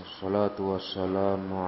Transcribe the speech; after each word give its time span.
Assalamualaikum 0.00 0.80
wassalamu 0.80 1.60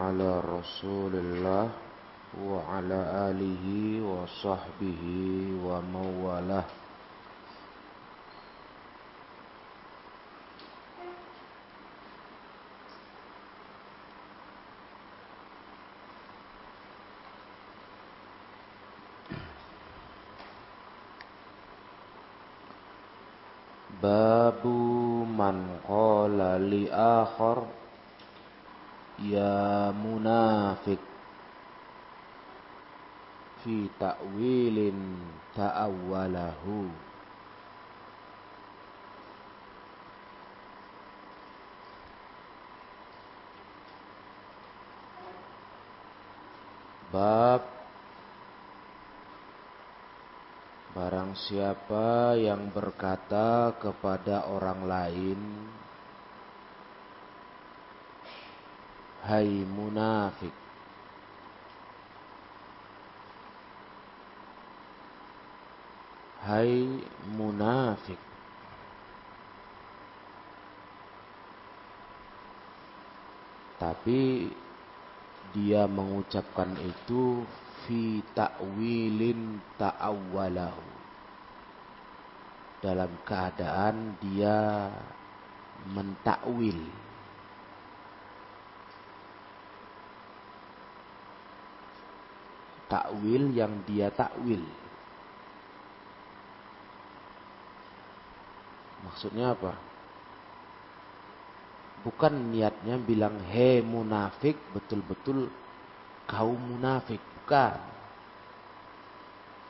wabarakatuh 27.36 27.81
ya 29.28 29.94
munafik. 29.94 30.98
Fi 33.62 33.86
ta'wilin 33.94 34.98
ta'awwalahu. 35.54 36.90
Bab. 47.12 47.62
Barang 50.92 51.32
siapa 51.36 52.36
yang 52.36 52.68
berkata 52.68 53.72
kepada 53.80 54.48
orang 54.48 54.84
lain 54.84 55.40
Hai 59.22 59.62
munafik. 59.62 60.50
Hai 66.42 66.98
munafik. 67.30 68.18
Tapi 73.78 74.50
dia 75.54 75.86
mengucapkan 75.86 76.74
itu 76.82 77.46
fi 77.86 78.26
ta'wilin 78.34 79.62
ta'awwalahu. 79.78 80.86
Dalam 82.82 83.22
keadaan 83.22 84.18
dia 84.18 84.90
mentakwil 85.94 87.11
takwil 92.92 93.56
yang 93.56 93.80
dia 93.88 94.12
takwil. 94.12 94.60
Maksudnya 99.08 99.56
apa? 99.56 99.72
Bukan 102.04 102.52
niatnya 102.52 103.00
bilang 103.00 103.40
he 103.48 103.80
munafik 103.80 104.60
betul-betul 104.76 105.48
kaum 106.28 106.60
munafik. 106.60 107.22
Bukan. 107.40 107.80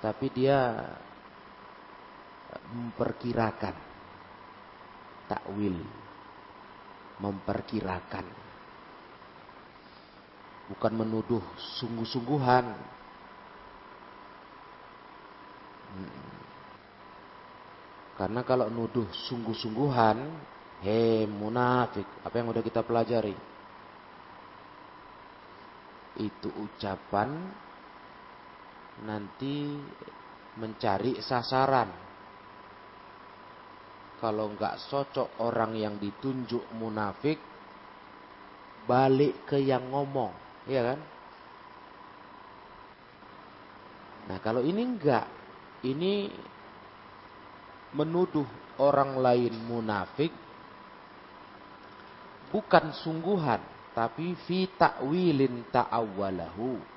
Tapi 0.03 0.27
dia 0.35 0.83
memperkirakan 2.75 3.77
takwil. 5.31 5.79
Memperkirakan. 7.23 8.27
Bukan 10.75 10.93
menuduh 10.97 11.45
sungguh-sungguhan 11.79 12.65
karena 18.17 18.41
kalau 18.45 18.69
nuduh 18.69 19.09
sungguh-sungguhan 19.11 20.19
he 20.85 21.27
munafik 21.27 22.07
apa 22.23 22.35
yang 22.39 22.53
udah 22.53 22.63
kita 22.63 22.85
pelajari 22.85 23.35
itu 26.21 26.49
ucapan 26.53 27.33
nanti 29.03 29.81
mencari 30.61 31.17
sasaran. 31.25 31.89
Kalau 34.21 34.55
nggak 34.55 34.79
cocok 34.87 35.43
orang 35.43 35.75
yang 35.75 35.95
ditunjuk 35.99 36.63
munafik, 36.79 37.43
balik 38.87 39.49
ke 39.49 39.59
yang 39.59 39.91
ngomong, 39.91 40.31
ya 40.71 40.95
kan? 40.95 41.01
Nah 44.31 44.39
kalau 44.39 44.63
ini 44.63 44.87
enggak, 44.87 45.27
ini 45.83 46.31
menuduh 47.93 48.47
orang 48.79 49.19
lain 49.19 49.55
munafik, 49.67 50.33
bukan 52.55 52.95
sungguhan, 53.03 53.61
tapi 53.93 54.33
fi 54.47 54.71
ta'wilin 54.71 55.69
ta'awwalahu. 55.69 56.95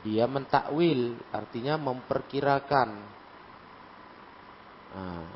Dia 0.00 0.24
mentakwil, 0.24 1.12
artinya 1.28 1.76
memperkirakan. 1.76 2.90
Nah, 4.96 5.28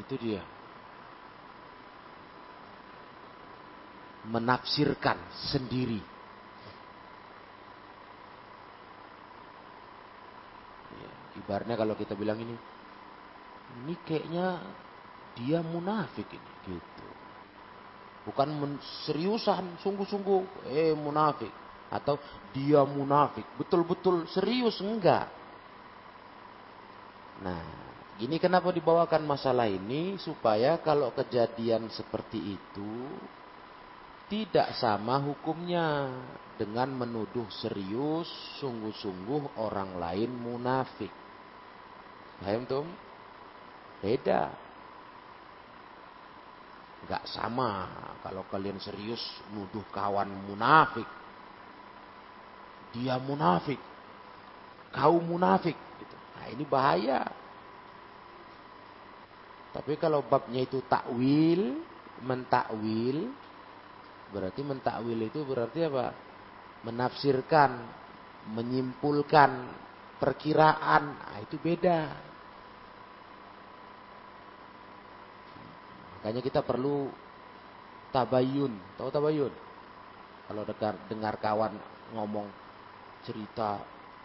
itu 0.00 0.14
dia. 0.16 0.42
Menafsirkan 4.26 5.20
sendiri. 5.52 6.15
Ibaratnya 11.46 11.78
kalau 11.78 11.94
kita 11.94 12.18
bilang 12.18 12.42
ini, 12.42 12.58
ini 13.86 13.94
kayaknya 14.02 14.58
dia 15.38 15.62
munafik 15.62 16.26
ini, 16.34 16.52
gitu. 16.66 17.08
Bukan 18.26 18.82
seriusan, 19.06 19.78
sungguh-sungguh, 19.78 20.66
eh 20.74 20.90
munafik. 20.98 21.54
Atau 21.86 22.18
dia 22.50 22.82
munafik, 22.82 23.46
betul-betul 23.54 24.26
serius, 24.26 24.82
enggak. 24.82 25.30
Nah, 27.46 27.62
ini 28.18 28.42
kenapa 28.42 28.74
dibawakan 28.74 29.22
masalah 29.22 29.70
ini? 29.70 30.18
Supaya 30.18 30.82
kalau 30.82 31.14
kejadian 31.14 31.86
seperti 31.94 32.58
itu, 32.58 32.92
tidak 34.26 34.74
sama 34.82 35.22
hukumnya 35.22 36.10
dengan 36.58 36.90
menuduh 36.90 37.46
serius, 37.62 38.26
sungguh-sungguh 38.58 39.60
orang 39.62 40.00
lain 40.02 40.34
munafik. 40.34 41.25
Paham 42.40 42.62
tuh? 42.68 42.86
Beda. 44.04 44.52
Gak 47.06 47.24
sama 47.30 47.86
kalau 48.20 48.42
kalian 48.50 48.82
serius 48.82 49.22
nuduh 49.54 49.84
kawan 49.94 50.28
munafik. 50.50 51.06
Dia 52.92 53.16
munafik. 53.22 53.78
Kau 54.90 55.20
munafik. 55.22 55.76
Gitu. 55.76 56.16
Nah 56.36 56.46
ini 56.50 56.64
bahaya. 56.66 57.20
Tapi 59.76 60.00
kalau 60.00 60.24
babnya 60.24 60.64
itu 60.64 60.80
takwil, 60.88 61.84
mentakwil, 62.24 63.28
berarti 64.32 64.60
mentakwil 64.64 65.20
itu 65.20 65.44
berarti 65.44 65.84
apa? 65.84 66.16
Menafsirkan, 66.88 67.70
menyimpulkan, 68.56 69.50
perkiraan, 70.16 71.02
nah, 71.20 71.38
itu 71.44 71.60
beda. 71.60 72.25
Makanya 76.26 76.42
kita 76.42 76.58
perlu 76.58 77.06
tabayun. 78.10 78.74
Tahu 78.98 79.14
tabayun? 79.14 79.54
Kalau 80.50 80.66
dengar, 80.66 80.94
dengar 81.06 81.34
kawan 81.38 81.78
ngomong 82.18 82.50
cerita, 83.22 83.78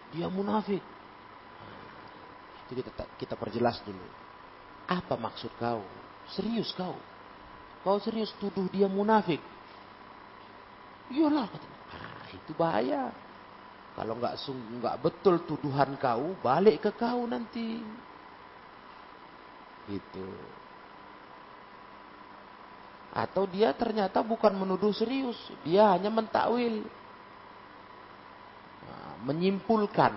dia 0.09 0.25
munafik. 0.25 0.81
Itu 2.65 2.81
kita, 2.81 3.05
kita 3.21 3.37
perjelas 3.37 3.85
dulu. 3.85 4.01
Apa 4.89 5.13
maksud 5.13 5.53
kau? 5.61 5.85
Serius 6.33 6.73
kau? 6.73 6.97
Kau 7.85 8.01
serius 8.01 8.33
tuduh 8.41 8.65
dia 8.73 8.89
munafik? 8.89 9.37
Iyalah. 11.13 11.53
Nah, 11.53 12.33
itu 12.33 12.51
bahaya. 12.57 13.13
Kalau 13.93 14.17
nggak 14.17 14.41
nggak 14.49 14.95
betul 15.05 15.37
tuduhan 15.45 15.93
kau, 16.01 16.33
balik 16.41 16.81
ke 16.81 16.89
kau 16.97 17.29
nanti. 17.29 17.77
Gitu. 19.85 20.60
Atau 23.11 23.43
dia 23.47 23.75
ternyata 23.75 24.23
bukan 24.23 24.55
menuduh 24.55 24.95
serius, 24.95 25.35
dia 25.67 25.91
hanya 25.91 26.07
mentakwil. 26.07 26.87
Nah, 28.87 29.19
menyimpulkan 29.27 30.15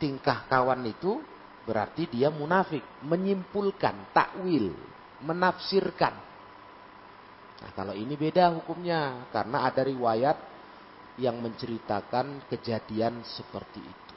tingkah 0.00 0.48
kawan 0.48 0.86
itu 0.86 1.20
berarti 1.68 2.08
dia 2.08 2.32
munafik, 2.32 2.82
menyimpulkan 3.04 4.14
takwil. 4.16 4.72
menafsirkan. 5.20 6.16
Nah, 7.60 7.70
kalau 7.76 7.92
ini 7.92 8.16
beda 8.16 8.56
hukumnya 8.56 9.28
karena 9.28 9.68
ada 9.68 9.84
riwayat 9.84 10.36
yang 11.20 11.36
menceritakan 11.44 12.48
kejadian 12.48 13.20
seperti 13.28 13.84
itu. 13.84 14.16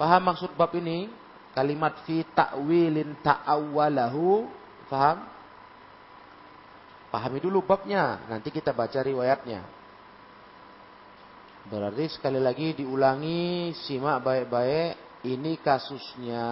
Paham 0.00 0.32
maksud 0.32 0.56
bab 0.56 0.72
ini? 0.72 1.12
Kalimat 1.50 2.06
fi 2.06 2.22
ta'wilin 2.22 3.18
ta'awwalahu. 3.22 4.46
Paham? 4.86 5.18
Pahami 7.10 7.42
dulu 7.42 7.66
babnya, 7.66 8.22
nanti 8.30 8.54
kita 8.54 8.70
baca 8.70 9.02
riwayatnya. 9.02 9.66
Berarti 11.66 12.06
sekali 12.06 12.38
lagi 12.38 12.78
diulangi, 12.78 13.74
simak 13.74 14.22
baik-baik. 14.22 15.22
Ini 15.26 15.58
kasusnya 15.60 16.48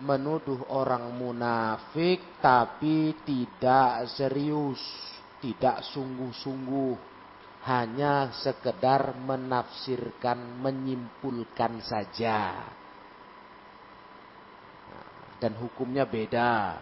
menuduh 0.00 0.72
orang 0.72 1.14
munafik 1.14 2.40
tapi 2.42 3.12
tidak 3.22 4.08
serius, 4.14 4.80
tidak 5.38 5.84
sungguh-sungguh 5.90 7.12
hanya 7.62 8.34
sekedar 8.42 9.14
menafsirkan, 9.22 10.58
menyimpulkan 10.58 11.78
saja. 11.86 12.66
Dan 15.42 15.58
hukumnya 15.58 16.06
beda. 16.06 16.78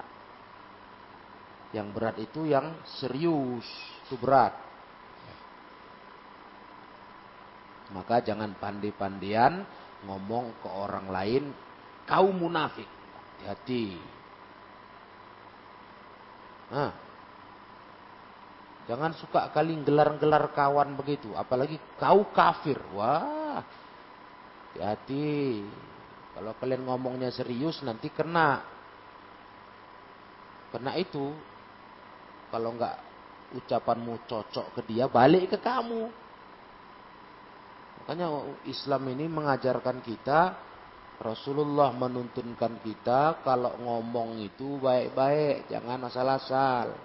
Yang 1.73 1.89
berat 1.97 2.17
itu 2.21 2.45
yang 2.45 2.77
serius, 3.01 3.65
itu 4.05 4.21
berat. 4.21 4.53
Maka 7.97 8.21
jangan 8.21 8.53
pandai-pandian 8.61 9.65
ngomong 10.05 10.61
ke 10.61 10.69
orang 10.69 11.09
lain, 11.09 11.45
kau 12.05 12.29
munafik. 12.37 12.87
Hati-hati. 13.41 13.97
Nah, 16.71 16.93
Jangan 18.91 19.15
suka 19.15 19.55
kali 19.55 19.79
gelar-gelar 19.87 20.51
kawan 20.51 20.99
begitu. 20.99 21.31
Apalagi 21.39 21.79
kau 21.95 22.27
kafir. 22.35 22.75
Wah, 22.91 23.63
hati-hati. 24.75 25.63
Kalau 26.41 26.57
kalian 26.57 26.89
ngomongnya 26.89 27.29
serius 27.29 27.85
nanti 27.85 28.09
kena. 28.09 28.65
Kena 30.73 30.97
itu. 30.97 31.37
Kalau 32.49 32.73
nggak 32.81 32.97
ucapanmu 33.61 34.25
cocok 34.25 34.73
ke 34.73 34.81
dia, 34.89 35.05
balik 35.05 35.53
ke 35.53 35.59
kamu. 35.61 36.09
Makanya 38.01 38.57
Islam 38.65 39.13
ini 39.13 39.29
mengajarkan 39.29 40.01
kita, 40.01 40.57
Rasulullah 41.21 41.93
menuntunkan 41.93 42.81
kita 42.81 43.45
kalau 43.45 43.77
ngomong 43.77 44.41
itu 44.41 44.81
baik-baik, 44.81 45.69
jangan 45.69 46.09
asal-asal. 46.09 46.97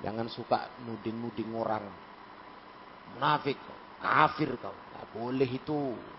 Jangan 0.00 0.32
suka 0.32 0.80
nuding-nuding 0.88 1.52
orang. 1.52 1.84
Munafik, 3.12 3.60
kafir 4.00 4.56
kau. 4.56 4.72
Tidak 4.72 5.06
boleh 5.12 5.50
itu. 5.52 6.16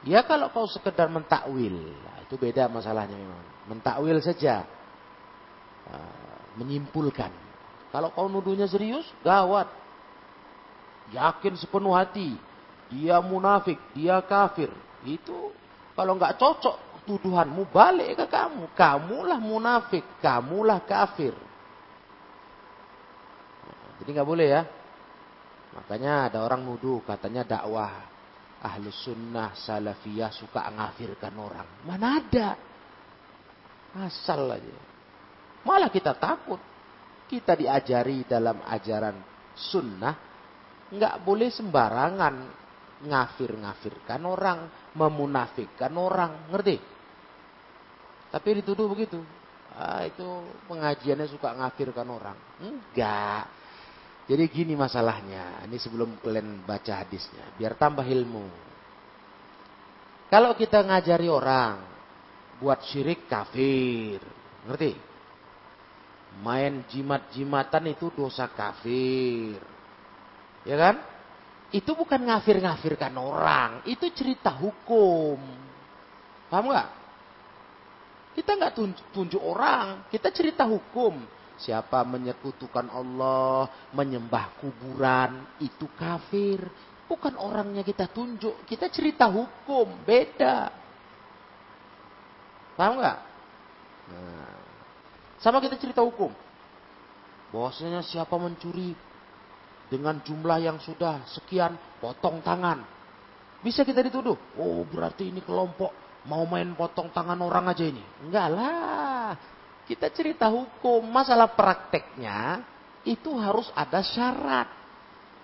Ya 0.00 0.24
kalau 0.24 0.48
kau 0.48 0.64
sekedar 0.64 1.12
mentakwil, 1.12 1.76
nah, 1.76 2.24
itu 2.24 2.40
beda 2.40 2.72
masalahnya 2.72 3.20
memang. 3.20 3.44
Mentakwil 3.68 4.16
saja. 4.24 4.64
Uh, 5.84 6.56
menyimpulkan. 6.56 7.28
Kalau 7.92 8.08
kau 8.16 8.24
nuduhnya 8.30 8.64
serius, 8.64 9.04
gawat. 9.20 9.68
Yakin 11.12 11.58
sepenuh 11.60 11.92
hati. 11.92 12.32
Dia 12.88 13.20
munafik, 13.20 13.76
dia 13.92 14.18
kafir. 14.24 14.72
Itu 15.04 15.52
kalau 15.92 16.16
nggak 16.16 16.40
cocok 16.40 17.04
tuduhanmu 17.04 17.68
balik 17.68 18.24
ke 18.24 18.26
kamu. 18.30 18.72
Kamulah 18.72 19.36
munafik, 19.36 20.02
kamulah 20.24 20.80
kafir. 20.86 21.36
Jadi 24.00 24.08
nggak 24.16 24.28
boleh 24.28 24.48
ya. 24.48 24.62
Makanya 25.76 26.32
ada 26.32 26.38
orang 26.42 26.66
nuduh 26.66 26.98
katanya 27.06 27.46
dakwah 27.46 28.09
ahlus 28.60 28.96
sunnah 29.04 29.56
salafiyah 29.56 30.32
suka 30.32 30.68
ngafirkan 30.72 31.34
orang. 31.36 31.68
Mana 31.88 32.20
ada? 32.20 32.48
Asal 33.96 34.46
aja. 34.46 34.76
Malah 35.64 35.90
kita 35.92 36.16
takut. 36.16 36.60
Kita 37.30 37.54
diajari 37.54 38.26
dalam 38.26 38.58
ajaran 38.66 39.14
sunnah 39.54 40.14
nggak 40.90 41.22
boleh 41.22 41.46
sembarangan 41.54 42.34
ngafir-ngafirkan 43.06 44.20
orang, 44.26 44.92
memunafikkan 44.98 45.94
orang, 45.94 46.50
ngerti? 46.50 46.76
Tapi 48.30 48.48
dituduh 48.60 48.90
begitu. 48.90 49.22
Ah, 49.70 50.02
itu 50.04 50.26
pengajiannya 50.66 51.30
suka 51.30 51.54
ngafirkan 51.54 52.08
orang. 52.10 52.36
Enggak. 52.60 53.59
Jadi 54.30 54.46
gini 54.46 54.78
masalahnya. 54.78 55.66
Ini 55.66 55.74
sebelum 55.82 56.22
kalian 56.22 56.62
baca 56.62 57.02
hadisnya. 57.02 57.50
Biar 57.58 57.74
tambah 57.74 58.06
ilmu. 58.06 58.46
Kalau 60.30 60.54
kita 60.54 60.86
ngajari 60.86 61.26
orang. 61.26 61.82
Buat 62.62 62.86
syirik 62.86 63.26
kafir. 63.26 64.22
Ngerti? 64.70 64.94
Main 66.46 66.86
jimat-jimatan 66.86 67.90
itu 67.90 68.14
dosa 68.14 68.46
kafir. 68.46 69.58
Ya 70.62 70.76
kan? 70.78 71.02
Itu 71.74 71.98
bukan 71.98 72.22
ngafir-ngafirkan 72.30 73.10
orang. 73.18 73.82
Itu 73.82 74.14
cerita 74.14 74.54
hukum. 74.54 75.42
Paham 76.46 76.70
gak? 76.70 76.90
Kita 78.38 78.54
nggak 78.54 78.74
tunjuk, 78.78 79.06
tunjuk 79.10 79.42
orang. 79.42 80.06
Kita 80.06 80.30
cerita 80.30 80.70
hukum 80.70 81.18
Siapa 81.60 82.00
menyekutukan 82.08 82.88
Allah, 82.88 83.68
menyembah 83.92 84.56
kuburan, 84.60 85.60
itu 85.60 85.84
kafir. 85.92 86.64
Bukan 87.04 87.36
orangnya 87.36 87.84
kita 87.84 88.08
tunjuk, 88.08 88.64
kita 88.64 88.88
cerita 88.88 89.28
hukum, 89.28 90.00
beda. 90.06 90.72
Paham 92.78 92.96
nggak? 92.96 93.18
Nah, 94.08 94.56
sama 95.42 95.60
kita 95.60 95.76
cerita 95.76 96.00
hukum. 96.00 96.32
Bahwasanya 97.50 98.00
siapa 98.06 98.38
mencuri 98.40 98.94
dengan 99.90 100.22
jumlah 100.22 100.58
yang 100.64 100.78
sudah 100.80 101.26
sekian, 101.28 101.76
potong 101.98 102.40
tangan. 102.40 102.80
Bisa 103.60 103.84
kita 103.84 104.00
dituduh, 104.00 104.38
oh 104.56 104.80
berarti 104.88 105.28
ini 105.28 105.44
kelompok 105.44 105.92
mau 106.24 106.44
main 106.48 106.72
potong 106.72 107.12
tangan 107.12 107.36
orang 107.42 107.68
aja 107.68 107.84
ini. 107.84 108.00
Enggak 108.24 108.48
lah, 108.54 109.36
kita 109.90 110.06
cerita 110.14 110.46
hukum, 110.46 111.02
masalah 111.02 111.50
prakteknya 111.50 112.62
itu 113.02 113.34
harus 113.34 113.66
ada 113.74 113.98
syarat 114.06 114.70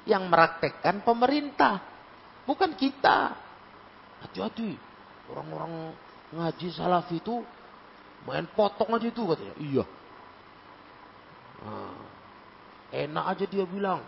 yang 0.06 0.30
meraktekkan 0.30 1.02
pemerintah, 1.02 1.82
bukan 2.46 2.70
kita. 2.78 3.34
Hati-hati, 4.22 4.78
orang-orang 5.34 5.98
ngaji 6.30 6.70
salaf 6.70 7.10
itu 7.10 7.42
main 8.22 8.46
potong 8.54 8.94
aja 8.94 9.10
itu 9.10 9.18
katanya. 9.26 9.54
Iya. 9.58 9.84
Nah, 11.66 11.98
enak 12.94 13.24
aja 13.34 13.44
dia 13.50 13.66
bilang, 13.66 13.98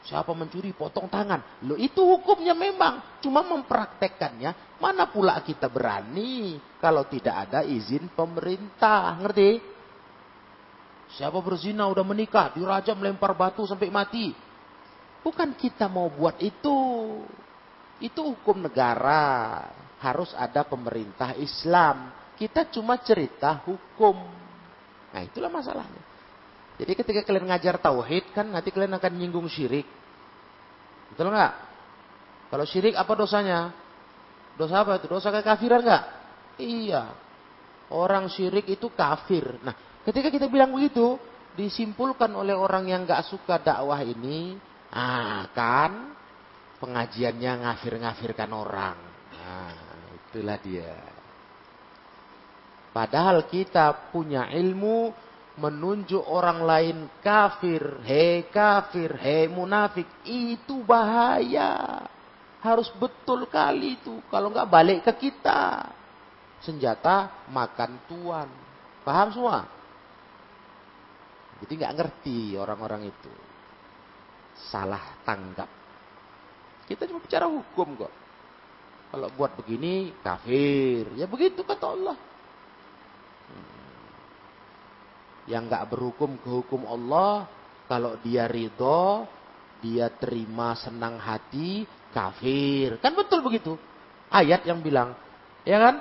Siapa 0.00 0.32
mencuri 0.32 0.72
potong 0.72 1.12
tangan. 1.12 1.60
Lo 1.68 1.76
itu 1.76 2.00
hukumnya 2.00 2.56
memang. 2.56 3.20
Cuma 3.20 3.44
mempraktekkannya. 3.44 4.80
Mana 4.80 5.12
pula 5.12 5.36
kita 5.44 5.68
berani. 5.68 6.56
Kalau 6.80 7.04
tidak 7.04 7.48
ada 7.48 7.60
izin 7.60 8.08
pemerintah. 8.16 9.20
Ngerti? 9.20 9.60
Siapa 11.20 11.36
berzina 11.44 11.84
udah 11.84 12.04
menikah. 12.06 12.48
Dirajam 12.56 12.96
melempar 12.96 13.36
batu 13.36 13.68
sampai 13.68 13.92
mati. 13.92 14.32
Bukan 15.20 15.52
kita 15.52 15.84
mau 15.92 16.08
buat 16.08 16.40
itu. 16.40 16.78
Itu 18.00 18.20
hukum 18.24 18.64
negara. 18.64 19.68
Harus 20.00 20.32
ada 20.32 20.64
pemerintah 20.64 21.36
Islam. 21.36 22.08
Kita 22.40 22.64
cuma 22.72 22.96
cerita 23.04 23.60
hukum. 23.68 24.16
Nah 25.12 25.20
itulah 25.20 25.52
masalahnya. 25.52 26.09
Jadi 26.80 26.92
ketika 26.96 27.20
kalian 27.28 27.52
ngajar 27.52 27.76
tauhid 27.76 28.32
kan 28.32 28.48
nanti 28.48 28.72
kalian 28.72 28.96
akan 28.96 29.12
nyinggung 29.12 29.44
syirik. 29.52 29.84
Betul 31.12 31.28
nggak? 31.28 31.52
Kalau 32.48 32.64
syirik 32.64 32.96
apa 32.96 33.12
dosanya? 33.12 33.68
Dosa 34.56 34.80
apa 34.80 34.96
itu? 34.96 35.06
Dosa 35.12 35.28
kekafiran 35.28 35.84
nggak? 35.84 36.04
Iya. 36.56 37.04
Orang 37.92 38.32
syirik 38.32 38.64
itu 38.72 38.88
kafir. 38.96 39.60
Nah, 39.60 39.76
ketika 40.08 40.32
kita 40.32 40.48
bilang 40.48 40.72
begitu, 40.72 41.20
disimpulkan 41.52 42.32
oleh 42.32 42.56
orang 42.56 42.88
yang 42.88 43.04
nggak 43.04 43.28
suka 43.28 43.60
dakwah 43.60 44.00
ini, 44.00 44.56
ah 44.88 45.44
kan 45.52 46.16
pengajiannya 46.80 47.52
ngafir-ngafirkan 47.60 48.50
orang. 48.56 48.96
Nah, 49.36 49.74
itulah 50.16 50.56
dia. 50.64 50.96
Padahal 52.90 53.46
kita 53.46 54.10
punya 54.10 54.48
ilmu 54.50 55.12
menunjuk 55.58 56.22
orang 56.22 56.62
lain 56.62 56.98
kafir, 57.24 57.98
hei 58.06 58.46
kafir, 58.52 59.18
hei 59.18 59.50
munafik, 59.50 60.06
itu 60.22 60.84
bahaya. 60.86 62.04
Harus 62.60 62.92
betul 63.00 63.48
kali 63.48 63.96
itu, 63.96 64.20
kalau 64.28 64.52
nggak 64.52 64.70
balik 64.70 64.98
ke 65.02 65.30
kita. 65.30 65.96
senjata 66.60 67.48
makan 67.48 68.04
tuan. 68.04 68.48
Paham 69.00 69.32
semua? 69.32 69.64
Jadi 71.64 71.72
nggak 71.76 71.94
ngerti 71.96 72.56
orang-orang 72.56 73.08
itu. 73.08 73.32
Salah 74.68 75.00
tanggap. 75.24 75.68
Kita 76.84 77.08
cuma 77.08 77.20
bicara 77.24 77.48
hukum 77.48 77.96
kok. 77.96 78.12
Kalau 79.10 79.28
buat 79.34 79.56
begini 79.56 80.12
kafir. 80.20 81.16
Ya 81.16 81.26
begitu 81.26 81.64
kata 81.64 81.86
Allah. 81.86 82.16
Hmm. 83.50 83.80
Yang 85.50 85.62
nggak 85.66 85.86
berhukum 85.90 86.38
ke 86.38 86.48
hukum 86.48 86.86
Allah, 86.86 87.50
kalau 87.90 88.14
dia 88.22 88.46
ridho, 88.46 89.26
dia 89.82 90.06
terima 90.14 90.78
senang 90.78 91.18
hati, 91.18 91.82
kafir. 92.14 93.02
Kan 93.02 93.18
betul 93.18 93.42
begitu. 93.42 93.74
Ayat 94.30 94.62
yang 94.62 94.78
bilang, 94.78 95.18
ya 95.66 95.82
kan? 95.82 95.94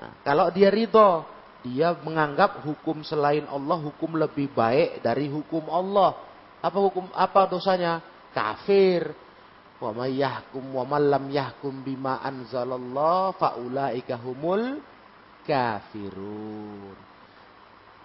Nah, 0.00 0.12
kalau 0.24 0.48
dia 0.48 0.72
ridho, 0.72 1.28
dia 1.60 1.92
menganggap 2.00 2.64
hukum 2.64 3.04
selain 3.04 3.44
Allah 3.50 3.76
hukum 3.76 4.16
lebih 4.16 4.48
baik 4.56 5.04
dari 5.04 5.28
hukum 5.28 5.68
Allah. 5.68 6.16
Apa 6.64 6.78
hukum 6.80 7.12
apa 7.12 7.44
dosanya? 7.50 8.00
Kafir. 8.32 9.10
Wa 9.78 9.94
may 9.94 10.18
yahkum 10.18 10.74
wa 10.74 10.82
man 10.82 11.02
lam 11.06 11.24
yahkum 11.30 11.86
bima 11.86 12.18
anzalallah 12.22 13.34
faulaika 13.36 14.18
humul 14.18 14.82
kafirun. 15.46 17.07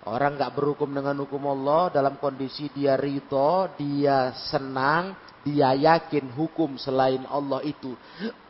Orang 0.04 0.36
nggak 0.36 0.52
berhukum 0.52 0.92
dengan 0.92 1.16
hukum 1.24 1.48
Allah 1.48 1.88
dalam 1.88 2.20
kondisi 2.20 2.68
dia 2.76 3.00
ridho, 3.00 3.72
dia 3.80 4.36
senang, 4.52 5.16
dia 5.48 5.72
yakin 5.72 6.28
hukum 6.36 6.76
selain 6.76 7.24
Allah 7.32 7.64
itu 7.64 7.96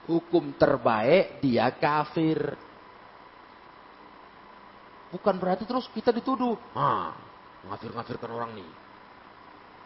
hukum 0.09 0.49
terbaik, 0.57 1.45
dia 1.45 1.69
kafir. 1.77 2.57
Bukan 5.13 5.37
berarti 5.37 5.69
terus 5.69 5.85
kita 5.93 6.09
dituduh, 6.09 6.57
ah, 6.73 7.13
ngafir-ngafirkan 7.69 8.29
orang 8.33 8.57
nih. 8.57 8.69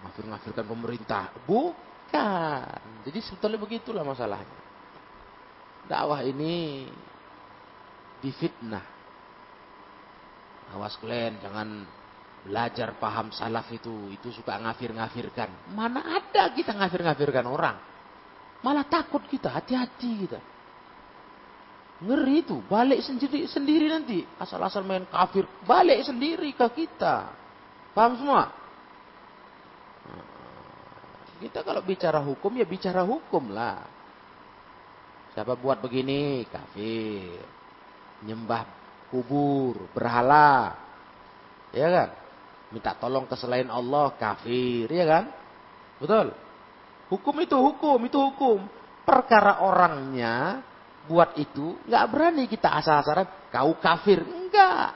Ngafir-ngafirkan 0.07 0.63
pemerintah. 0.63 1.35
Bukan. 1.43 2.79
Jadi 3.03 3.19
sebetulnya 3.19 3.59
begitulah 3.59 4.07
masalahnya. 4.07 4.59
Dakwah 5.91 6.23
ini 6.23 6.87
difitnah. 8.23 8.96
Awas 10.75 10.99
kalian 10.99 11.39
jangan 11.39 11.87
belajar 12.43 12.95
paham 12.99 13.31
salaf 13.31 13.67
itu. 13.71 14.11
Itu 14.11 14.31
suka 14.35 14.59
ngafir-ngafirkan. 14.59 15.71
Mana 15.75 16.03
ada 16.03 16.51
kita 16.51 16.75
ngafir-ngafirkan 16.75 17.45
orang. 17.47 17.77
Malah 18.63 18.87
takut 18.89 19.21
kita, 19.29 19.53
hati-hati 19.53 20.11
kita. 20.25 20.39
Ngeri 21.97 22.45
itu, 22.45 22.57
balik 22.69 23.01
sendiri 23.01 23.49
sendiri 23.49 23.89
nanti. 23.89 24.21
Asal-asal 24.37 24.85
main 24.85 25.05
kafir, 25.09 25.45
balik 25.65 26.05
sendiri 26.05 26.53
ke 26.53 26.67
kita. 26.73 27.31
Paham 27.93 28.17
semua? 28.21 28.53
Kita 31.37 31.61
kalau 31.61 31.85
bicara 31.85 32.17
hukum 32.21 32.49
ya 32.57 32.65
bicara 32.65 33.05
hukum 33.05 33.53
lah. 33.53 33.85
Siapa 35.37 35.53
buat 35.53 35.77
begini 35.81 36.45
kafir. 36.49 37.37
Nyembah 38.25 38.76
kubur, 39.09 39.89
berhala. 39.95 40.75
Ya 41.71 41.87
kan? 41.91 42.09
Minta 42.71 42.91
tolong 42.99 43.27
ke 43.27 43.35
selain 43.39 43.67
Allah 43.71 44.11
kafir, 44.19 44.91
ya 44.91 45.05
kan? 45.07 45.25
Betul? 45.97 46.35
Hukum 47.07 47.35
itu 47.39 47.55
hukum, 47.55 47.99
itu 48.03 48.19
hukum. 48.19 48.59
Perkara 49.07 49.63
orangnya 49.63 50.59
buat 51.07 51.39
itu, 51.39 51.79
nggak 51.87 52.05
berani 52.11 52.43
kita 52.51 52.67
asal-asalan 52.67 53.27
kau 53.47 53.79
kafir. 53.79 54.19
Enggak. 54.19 54.91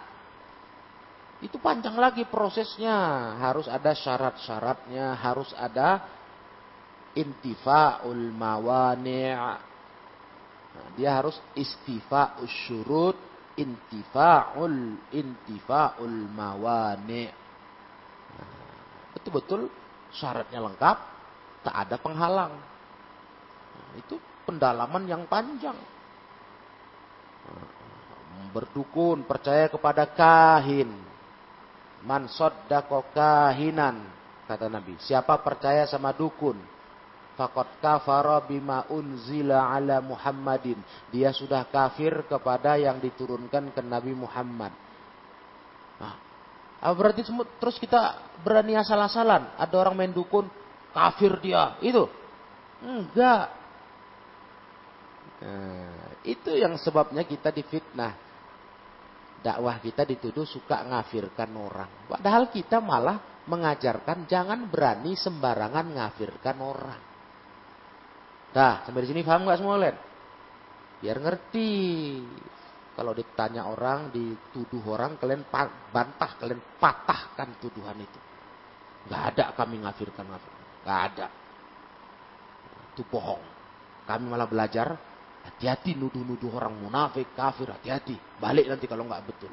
Itu 1.39 1.57
panjang 1.57 1.95
lagi 1.95 2.27
prosesnya. 2.27 3.33
Harus 3.39 3.71
ada 3.71 3.95
syarat-syaratnya, 3.95 5.15
harus 5.15 5.49
ada 5.55 6.03
intifa'ul 7.15 8.31
mawani' 8.31 9.35
nah, 9.35 9.59
dia 10.95 11.19
harus 11.19 11.35
istifa'ul 11.55 12.47
syurut, 12.47 13.17
intifa'ul 13.57 14.99
intifa'ul 15.11 16.17
mawani' 16.31 17.29
nah, 18.35 18.51
betul-betul 19.17 19.67
syaratnya 20.11 20.59
lengkap, 20.59 20.97
tak 21.63 21.75
ada 21.75 21.95
penghalang. 21.99 22.53
Nah, 23.71 23.91
itu 23.95 24.19
pendalaman 24.43 25.03
yang 25.07 25.23
panjang 25.27 25.75
berdukun, 28.51 29.23
percaya 29.23 29.71
kepada 29.71 30.03
kahin. 30.11 30.91
Man 32.03 32.27
soddako 32.27 33.07
kahinan, 33.15 34.03
kata 34.45 34.67
Nabi. 34.67 34.99
Siapa 34.99 35.39
percaya 35.39 35.87
sama 35.87 36.11
dukun, 36.11 36.59
fakot 37.41 37.81
kafara 37.81 38.37
bima 38.45 38.85
unzila 38.93 39.73
ala 39.73 39.97
Muhammadin. 39.97 40.77
Dia 41.09 41.33
sudah 41.33 41.65
kafir 41.65 42.29
kepada 42.29 42.77
yang 42.77 43.01
diturunkan 43.01 43.73
ke 43.73 43.81
Nabi 43.81 44.13
Muhammad. 44.13 44.69
Nah, 45.97 46.15
apa 46.77 46.93
berarti 46.93 47.25
terus 47.57 47.81
kita 47.81 48.21
berani 48.45 48.77
asal-asalan? 48.77 49.57
Ada 49.57 49.73
orang 49.73 49.97
main 49.97 50.13
dukun, 50.13 50.45
kafir 50.93 51.33
dia. 51.41 51.81
Itu. 51.81 52.05
Enggak. 52.85 53.49
Nah, 55.41 56.13
itu 56.21 56.53
yang 56.53 56.77
sebabnya 56.77 57.25
kita 57.25 57.49
difitnah 57.49 58.13
dakwah 59.41 59.81
kita 59.81 60.05
dituduh 60.05 60.45
suka 60.45 60.85
ngafirkan 60.85 61.49
orang. 61.57 61.89
Padahal 62.05 62.53
kita 62.53 62.77
malah 62.77 63.41
mengajarkan 63.49 64.29
jangan 64.29 64.69
berani 64.69 65.17
sembarangan 65.17 65.97
ngafirkan 65.97 66.57
orang. 66.61 67.10
Nah, 68.51 68.83
sampai 68.83 69.01
di 69.03 69.09
sini 69.11 69.21
paham 69.23 69.47
nggak 69.47 69.59
semua 69.59 69.79
Len? 69.79 69.95
Biar 70.99 71.17
ngerti. 71.17 71.71
Kalau 72.91 73.15
ditanya 73.15 73.71
orang, 73.71 74.11
dituduh 74.11 74.83
orang, 74.91 75.15
kalian 75.15 75.47
bantah, 75.89 76.35
kalian 76.37 76.59
patahkan 76.75 77.55
tuduhan 77.63 77.95
itu. 77.97 78.19
Gak 79.07 79.33
ada 79.33 79.55
kami 79.55 79.79
ngafirkan 79.81 80.27
ngafir. 80.27 80.51
Gak 80.83 80.99
ada. 81.09 81.27
Itu 82.91 83.07
bohong. 83.07 83.41
Kami 84.05 84.27
malah 84.27 84.45
belajar 84.45 84.99
Hati-hati 85.41 85.97
nuduh-nuduh 85.97 86.53
orang 86.53 86.73
munafik, 86.77 87.33
kafir, 87.33 87.69
hati-hati. 87.73 88.13
Balik 88.37 88.69
nanti 88.69 88.85
kalau 88.85 89.09
nggak 89.09 89.25
betul. 89.25 89.49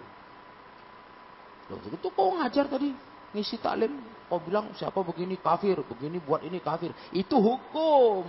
Loh, 1.68 1.80
itu 1.84 2.08
kau 2.12 2.32
ngajar 2.36 2.68
tadi, 2.68 2.92
ngisi 3.32 3.60
taklim, 3.60 3.92
kau 4.28 4.40
bilang 4.40 4.72
siapa 4.76 5.00
begini 5.04 5.36
kafir, 5.40 5.80
begini 5.84 6.20
buat 6.20 6.44
ini 6.44 6.60
kafir. 6.60 6.92
Itu 7.12 7.40
hukum. 7.40 8.24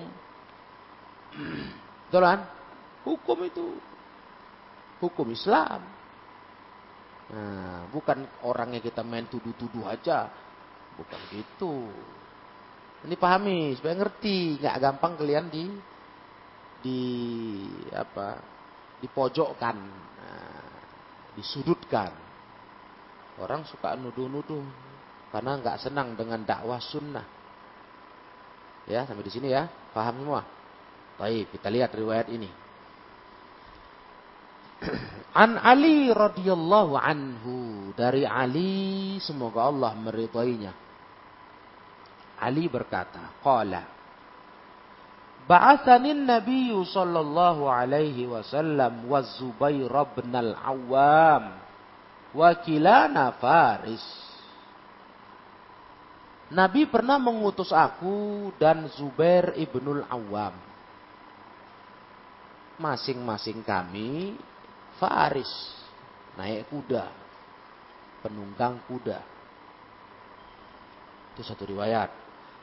Betul 1.33 2.23
kan? 2.25 2.39
Hukum 3.05 3.37
itu. 3.45 3.65
Hukum 4.99 5.27
Islam. 5.31 5.81
Nah, 7.29 7.85
bukan 7.93 8.25
orangnya 8.41 8.81
kita 8.81 9.05
main 9.05 9.29
tuduh-tuduh 9.29 9.85
aja. 9.85 10.29
Bukan 10.97 11.19
gitu. 11.31 11.87
Ini 13.05 13.15
pahami 13.15 13.79
supaya 13.79 13.95
ngerti, 13.95 14.59
nggak 14.59 14.77
gampang 14.81 15.15
kalian 15.15 15.47
di 15.47 15.65
di 16.79 17.01
apa 17.91 18.39
dipojokkan 19.03 19.75
nah, 20.15 20.71
disudutkan 21.35 22.11
orang 23.39 23.67
suka 23.67 23.95
nuduh-nuduh 23.99 24.63
karena 25.31 25.59
nggak 25.59 25.79
senang 25.83 26.15
dengan 26.15 26.43
dakwah 26.43 26.79
sunnah 26.79 27.27
ya 28.87 29.03
sampai 29.03 29.23
di 29.27 29.31
sini 29.31 29.47
ya 29.51 29.67
paham 29.91 30.23
semua 30.23 30.41
baik 31.19 31.51
kita 31.51 31.67
lihat 31.67 31.91
riwayat 31.91 32.31
ini 32.31 32.49
An 35.43 35.59
Ali 35.59 36.07
radhiyallahu 36.09 36.95
anhu 36.95 37.55
dari 37.93 38.23
Ali 38.23 39.19
semoga 39.19 39.67
Allah 39.67 39.91
meridainya 39.99 40.71
Ali 42.39 42.71
berkata 42.71 43.35
qala 43.43 43.99
Ba'athani 45.49 46.13
Nabi 46.13 46.69
sallallahu 46.77 47.65
alaihi 47.65 48.29
wasallam 48.29 49.09
wa 49.09 49.17
Zubair 49.25 49.89
bin 50.13 50.29
al-Awwam 50.29 51.57
wakilana 52.37 53.33
Faris. 53.41 54.05
Nabi 56.53 56.85
pernah 56.89 57.17
mengutus 57.17 57.69
aku 57.69 58.49
dan 58.61 58.89
Zubair 58.97 59.53
ibnul 59.57 60.01
Awam. 60.05 60.68
Masing-masing 62.79 63.59
kami 63.67 64.39
Faris, 64.95 65.51
naik 66.39 66.67
kuda, 66.71 67.11
penunggang 68.23 68.79
kuda. 68.87 69.19
Itu 71.35 71.43
satu 71.43 71.67
riwayat. 71.67 72.11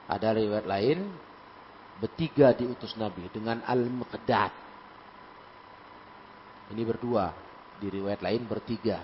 Ada 0.06 0.36
riwayat 0.36 0.68
lain 0.68 0.98
Bertiga 1.96 2.52
diutus 2.52 2.92
Nabi 3.00 3.24
dengan 3.32 3.64
Al-Muqdad. 3.64 4.52
Ini 6.76 6.82
berdua. 6.84 7.32
Di 7.76 7.88
riwayat 7.88 8.20
lain 8.20 8.44
bertiga. 8.44 9.00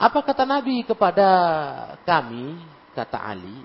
Apa 0.00 0.24
kata 0.24 0.48
Nabi 0.48 0.84
kepada 0.88 1.28
kami? 2.08 2.56
Kata 2.96 3.18
Ali. 3.20 3.60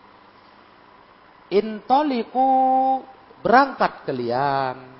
Intoliku 1.55 2.99
berangkat 3.39 4.03
kalian. 4.03 4.94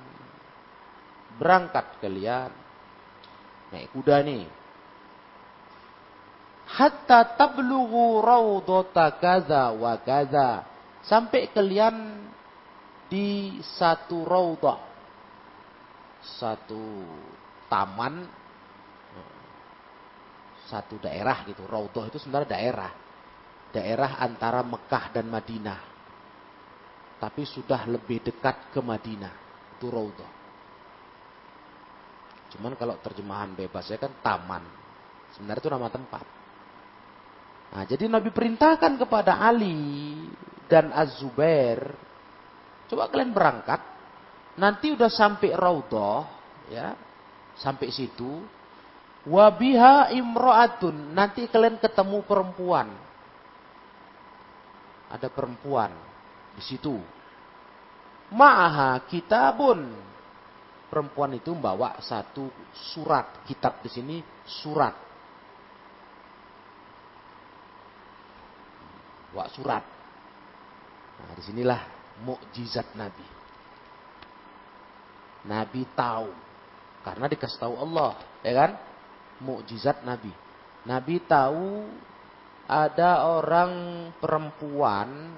Berangkat 1.36 2.00
kalian. 2.00 2.50
Naik 3.72 3.92
kuda 3.92 4.24
nih. 4.24 4.44
Hatta 6.66 7.36
tablughu 7.38 8.20
raudata 8.24 9.14
kaza 9.16 9.70
wa 9.76 9.94
kaza. 10.02 10.66
Sampai 11.06 11.52
kalian 11.54 12.26
di 13.06 13.58
satu 13.62 14.26
raudah. 14.26 14.82
Satu 16.26 17.06
taman 17.70 18.26
satu 20.66 20.98
daerah 20.98 21.46
gitu. 21.46 21.62
Raudhah 21.64 22.10
itu 22.10 22.18
sebenarnya 22.18 22.58
daerah. 22.58 22.92
Daerah 23.70 24.18
antara 24.18 24.66
Mekah 24.66 25.14
dan 25.14 25.30
Madinah. 25.30 25.80
Tapi 27.16 27.42
sudah 27.46 27.86
lebih 27.86 28.20
dekat 28.20 28.74
ke 28.74 28.80
Madinah. 28.82 29.32
Itu 29.78 29.88
Raudhah. 29.88 30.35
Cuman 32.54 32.78
kalau 32.78 32.94
terjemahan 33.02 33.54
bebasnya 33.56 33.98
kan 33.98 34.12
taman. 34.22 34.62
Sebenarnya 35.34 35.62
itu 35.62 35.70
nama 35.72 35.88
tempat. 35.90 36.24
Nah, 37.66 37.82
jadi 37.84 38.06
Nabi 38.06 38.30
perintahkan 38.30 38.94
kepada 38.96 39.42
Ali 39.42 40.22
dan 40.70 40.94
Az-Zubair, 40.94 41.92
coba 42.86 43.10
kalian 43.10 43.34
berangkat, 43.34 43.82
nanti 44.56 44.94
udah 44.94 45.10
sampai 45.10 45.50
Raudhah, 45.52 46.24
ya, 46.70 46.94
sampai 47.58 47.90
situ, 47.90 48.40
Wabiha 49.26 50.14
imro'atun. 50.14 51.10
Nanti 51.10 51.50
kalian 51.50 51.82
ketemu 51.82 52.22
perempuan. 52.22 52.94
Ada 55.10 55.26
perempuan 55.26 55.90
di 56.54 56.62
situ. 56.62 56.94
Ma'aha 58.30 59.02
kitabun. 59.10 59.90
Perempuan 60.86 61.34
itu 61.34 61.50
membawa 61.52 61.98
satu 61.98 62.46
surat. 62.94 63.42
Kitab 63.44 63.82
di 63.82 63.90
sini 63.90 64.16
surat. 64.46 64.94
Bawa 69.34 69.46
surat. 69.52 69.84
Nah, 71.16 71.32
di 71.36 71.42
sinilah 71.44 71.80
mukjizat 72.22 72.96
Nabi. 72.96 73.26
Nabi 75.46 75.82
tahu 75.94 76.30
karena 77.06 77.30
dikasih 77.30 77.58
tahu 77.62 77.74
Allah, 77.78 78.18
ya 78.42 78.52
kan? 78.54 78.72
mukjizat 79.40 80.00
Nabi. 80.00 80.32
Nabi 80.88 81.20
tahu 81.22 81.84
ada 82.66 83.26
orang 83.26 83.72
perempuan 84.18 85.34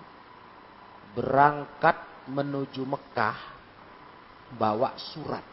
berangkat 1.13 1.97
menuju 2.31 2.85
Mekah 2.85 3.58
bawa 4.57 4.97
surat. 4.97 5.45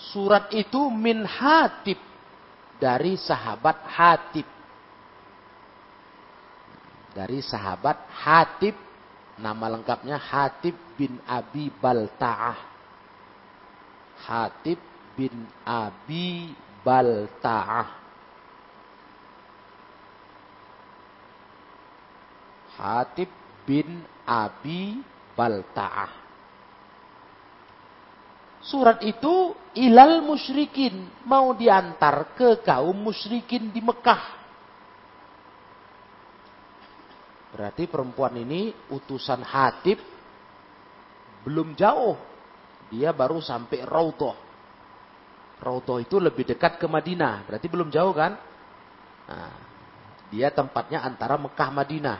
Surat 0.00 0.48
itu 0.56 0.88
min 0.88 1.22
Hatib 1.22 2.00
dari 2.80 3.14
sahabat 3.20 3.78
Hatib. 3.84 4.48
Dari 7.12 7.44
sahabat 7.44 8.00
Hatib 8.08 8.74
nama 9.36 9.68
lengkapnya 9.68 10.16
Hatib 10.16 10.74
bin 10.96 11.20
Abi 11.28 11.68
Balta'ah. 11.68 12.58
Hatib 14.24 14.80
bin 15.16 15.44
Abi 15.64 16.56
Balta'ah. 16.80 17.88
Hatib 22.80 23.28
bin 23.68 24.00
Abi 24.24 25.04
Balta'ah. 25.36 26.19
Surat 28.70 29.02
itu 29.02 29.50
ilal 29.74 30.22
musyrikin. 30.22 31.10
Mau 31.26 31.50
diantar 31.58 32.38
ke 32.38 32.62
kaum 32.62 32.94
musyrikin 32.94 33.74
di 33.74 33.82
Mekah. 33.82 34.38
Berarti 37.50 37.90
perempuan 37.90 38.38
ini 38.38 38.70
utusan 38.94 39.42
Hatib 39.42 39.98
belum 41.42 41.74
jauh. 41.74 42.14
Dia 42.94 43.10
baru 43.10 43.42
sampai 43.42 43.82
Raudhah. 43.82 44.38
Rauto 45.60 46.00
itu 46.00 46.16
lebih 46.16 46.46
dekat 46.46 46.80
ke 46.80 46.86
Madinah. 46.86 47.44
Berarti 47.44 47.66
belum 47.68 47.92
jauh 47.92 48.14
kan? 48.16 48.32
Nah, 49.28 49.54
dia 50.32 50.48
tempatnya 50.48 51.04
antara 51.04 51.36
Mekah 51.36 51.70
Madinah. 51.74 52.18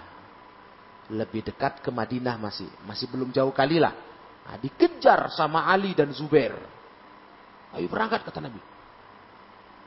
Lebih 1.14 1.48
dekat 1.48 1.80
ke 1.80 1.88
Madinah 1.94 2.36
masih. 2.36 2.68
Masih 2.84 3.08
belum 3.08 3.32
jauh 3.32 3.54
kali 3.54 3.80
lah. 3.80 4.09
Nah, 4.50 4.58
dikejar 4.58 5.30
sama 5.30 5.70
Ali 5.70 5.94
dan 5.94 6.10
Zubair. 6.10 6.50
Ayo 7.70 7.86
berangkat 7.86 8.26
kata 8.26 8.42
Nabi. 8.42 8.58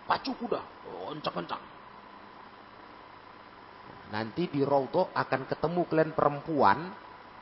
Pacu 0.07 0.31
kuda. 0.39 0.63
Kencang-kencang. 1.11 1.63
Nanti 4.15 4.47
di 4.47 4.63
Rauto 4.63 5.11
akan 5.11 5.41
ketemu 5.51 5.81
kalian 5.83 6.11
perempuan. 6.15 6.79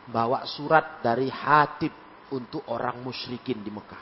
Bawa 0.02 0.50
surat 0.50 1.06
dari 1.06 1.30
Hatib 1.30 1.94
untuk 2.34 2.66
orang 2.74 3.06
musyrikin 3.06 3.62
di 3.62 3.70
Mekah. 3.70 4.02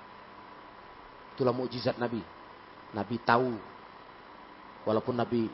Itulah 1.36 1.51
mukjizat 1.51 1.99
Nabi. 1.99 2.23
Nabi 2.95 3.15
tahu. 3.19 3.51
Walaupun 4.88 5.19
Nabi 5.19 5.51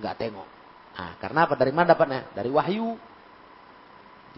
nggak 0.00 0.16
tengok. 0.16 0.48
Nah, 0.96 1.12
karena 1.20 1.44
apa? 1.44 1.60
Dari 1.60 1.72
mana 1.76 1.92
dapatnya? 1.92 2.32
Dari 2.32 2.48
wahyu. 2.48 2.96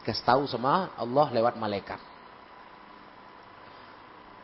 Dikasih 0.02 0.26
tahu 0.26 0.42
sama 0.50 0.90
Allah 0.98 1.30
lewat 1.30 1.54
malaikat. 1.54 2.07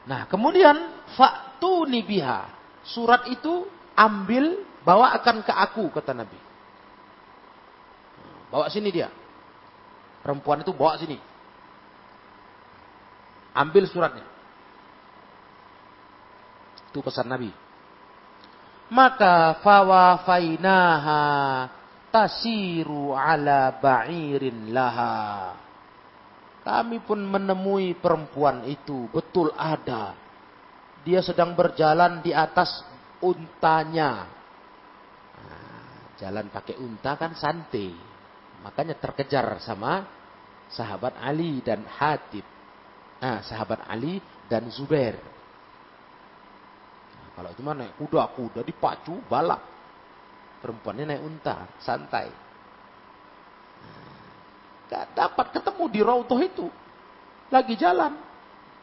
Nah, 0.04 0.28
kemudian 0.28 0.76
faktu 1.16 1.88
nibiha. 1.88 2.48
Surat 2.84 3.24
itu 3.32 3.64
ambil, 3.96 4.60
bawa 4.84 5.16
akan 5.16 5.40
ke 5.40 5.52
aku, 5.52 5.88
kata 5.88 6.12
Nabi. 6.12 6.36
Bawa 8.52 8.68
sini 8.68 8.92
dia. 8.92 9.08
Perempuan 10.20 10.60
itu 10.60 10.72
bawa 10.76 11.00
sini. 11.00 11.16
Ambil 13.56 13.88
suratnya. 13.88 14.26
Itu 16.92 17.00
pesan 17.00 17.26
Nabi. 17.26 17.50
Maka 18.92 19.58
fawafainaha 19.64 21.20
tasiru 22.12 23.16
ala 23.16 23.74
ba'irin 23.80 24.70
laha. 24.70 25.63
Kami 26.64 27.04
pun 27.04 27.20
menemui 27.20 27.92
perempuan 28.00 28.64
itu. 28.64 29.12
Betul 29.12 29.52
ada. 29.52 30.16
Dia 31.04 31.20
sedang 31.20 31.52
berjalan 31.52 32.24
di 32.24 32.32
atas 32.32 32.80
untanya. 33.20 34.24
Nah, 35.36 36.16
jalan 36.16 36.48
pakai 36.48 36.80
unta 36.80 37.20
kan 37.20 37.36
santai. 37.36 37.92
Makanya 38.64 38.96
terkejar 38.96 39.60
sama 39.60 40.08
sahabat 40.72 41.20
Ali 41.20 41.60
dan 41.60 41.84
Hatib. 41.84 42.48
Nah, 43.20 43.44
sahabat 43.44 43.84
Ali 43.84 44.24
dan 44.48 44.72
Zubair. 44.72 45.20
Kalau 47.34 47.50
cuma 47.60 47.76
naik 47.76 48.00
kuda, 48.00 48.24
kuda 48.32 48.60
dipacu, 48.64 49.20
balap. 49.28 49.60
Perempuannya 50.64 51.12
naik 51.12 51.22
unta, 51.28 51.68
santai. 51.82 52.43
Gak 54.88 55.16
dapat 55.16 55.46
ketemu 55.54 55.84
di 55.88 56.00
rautoh 56.04 56.40
itu. 56.40 56.66
Lagi 57.48 57.74
jalan. 57.78 58.16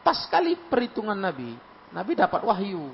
Pas 0.02 0.18
sekali 0.26 0.58
perhitungan 0.58 1.14
Nabi. 1.14 1.54
Nabi 1.94 2.12
dapat 2.18 2.42
wahyu. 2.42 2.90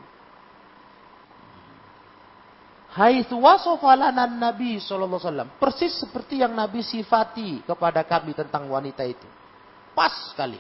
Haitsu 2.89 3.37
wasafa 3.39 3.95
Nabi 4.27 4.81
wasallam. 4.81 5.49
Persis 5.61 5.97
seperti 6.03 6.41
yang 6.41 6.53
Nabi 6.57 6.83
sifati 6.83 7.63
kepada 7.65 8.03
kami 8.05 8.35
tentang 8.35 8.67
wanita 8.69 9.05
itu. 9.05 9.29
Pas 9.95 10.13
sekali 10.33 10.59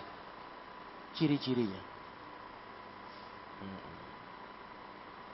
ciri-cirinya. 1.18 1.82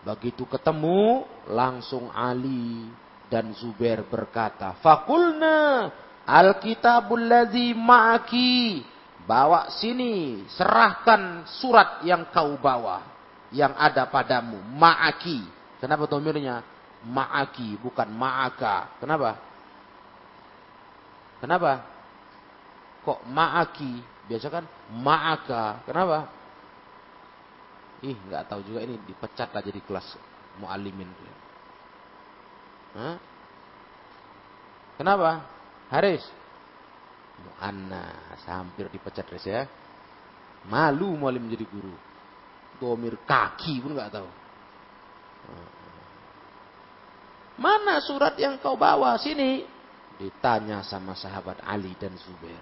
Begitu 0.05 0.45
ketemu, 0.45 1.25
langsung 1.49 2.13
Ali 2.13 2.93
dan 3.33 3.57
Zubair 3.57 4.05
berkata, 4.05 4.77
Fakulna 4.85 5.89
alkitabul 6.27 7.25
ladzi 7.25 7.73
ma'aki. 7.77 8.85
Bawa 9.25 9.73
sini, 9.81 10.45
serahkan 10.53 11.49
surat 11.49 12.05
yang 12.05 12.29
kau 12.29 12.61
bawa. 12.61 13.01
Yang 13.49 13.73
ada 13.81 14.05
padamu, 14.05 14.61
ma'aki. 14.77 15.41
Kenapa 15.81 16.05
domirnya? 16.05 16.61
Ma'aki, 17.05 17.81
bukan 17.81 18.09
ma'aka. 18.13 19.01
Kenapa? 19.01 19.41
Kenapa? 21.41 21.73
Kok 23.05 23.21
ma'aki? 23.29 24.01
Biasa 24.29 24.49
kan 24.49 24.65
ma'aka. 24.93 25.85
Kenapa? 25.85 26.29
Ih, 28.05 28.17
nggak 28.29 28.49
tahu 28.49 28.61
juga 28.65 28.85
ini 28.85 29.01
dipecat 29.09 29.53
aja 29.53 29.71
di 29.73 29.81
kelas 29.81 30.05
muallimin. 30.61 31.09
Hah? 32.97 33.17
Kenapa? 35.01 35.54
Haris. 35.95 36.27
Muannas, 37.39 38.43
hampir 38.51 38.91
dipecat 38.91 39.23
Haris 39.31 39.47
ya. 39.47 39.63
Malu 40.67 41.15
mualim 41.15 41.47
jadi 41.47 41.63
guru. 41.71 41.95
Domir 42.83 43.23
kaki 43.23 43.79
pun 43.79 43.95
nggak 43.95 44.11
tahu. 44.11 44.31
Mana 47.55 48.03
surat 48.03 48.35
yang 48.35 48.59
kau 48.59 48.75
bawa 48.75 49.15
sini? 49.23 49.63
Ditanya 50.19 50.83
sama 50.83 51.15
sahabat 51.15 51.63
Ali 51.63 51.95
dan 51.95 52.19
Zubair. 52.19 52.59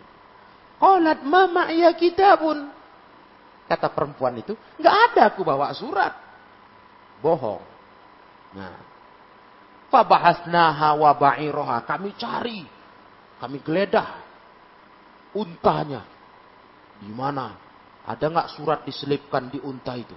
Qalat 0.77 1.25
mama 1.25 1.73
ya 1.73 1.97
kita 1.97 2.37
pun. 2.37 2.69
Kata 3.65 3.89
perempuan 3.89 4.37
itu, 4.37 4.53
nggak 4.77 4.97
ada 5.09 5.23
aku 5.33 5.41
bawa 5.47 5.73
surat. 5.73 6.13
Bohong. 7.25 7.65
Nah, 8.53 8.77
fabahasnaha 9.89 10.93
wa 10.99 11.13
ba'iroha. 11.17 11.87
Kami 11.89 12.13
cari, 12.19 12.61
kami 13.43 13.59
geledah 13.59 14.23
untanya. 15.35 16.07
Di 17.03 17.11
mana? 17.11 17.59
Ada 18.07 18.31
nggak 18.31 18.49
surat 18.55 18.87
diselipkan 18.87 19.51
di 19.51 19.59
unta 19.59 19.99
itu? 19.99 20.15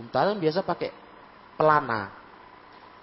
Unta 0.00 0.24
kan 0.24 0.40
biasa 0.40 0.64
pakai 0.64 0.88
pelana 1.60 2.08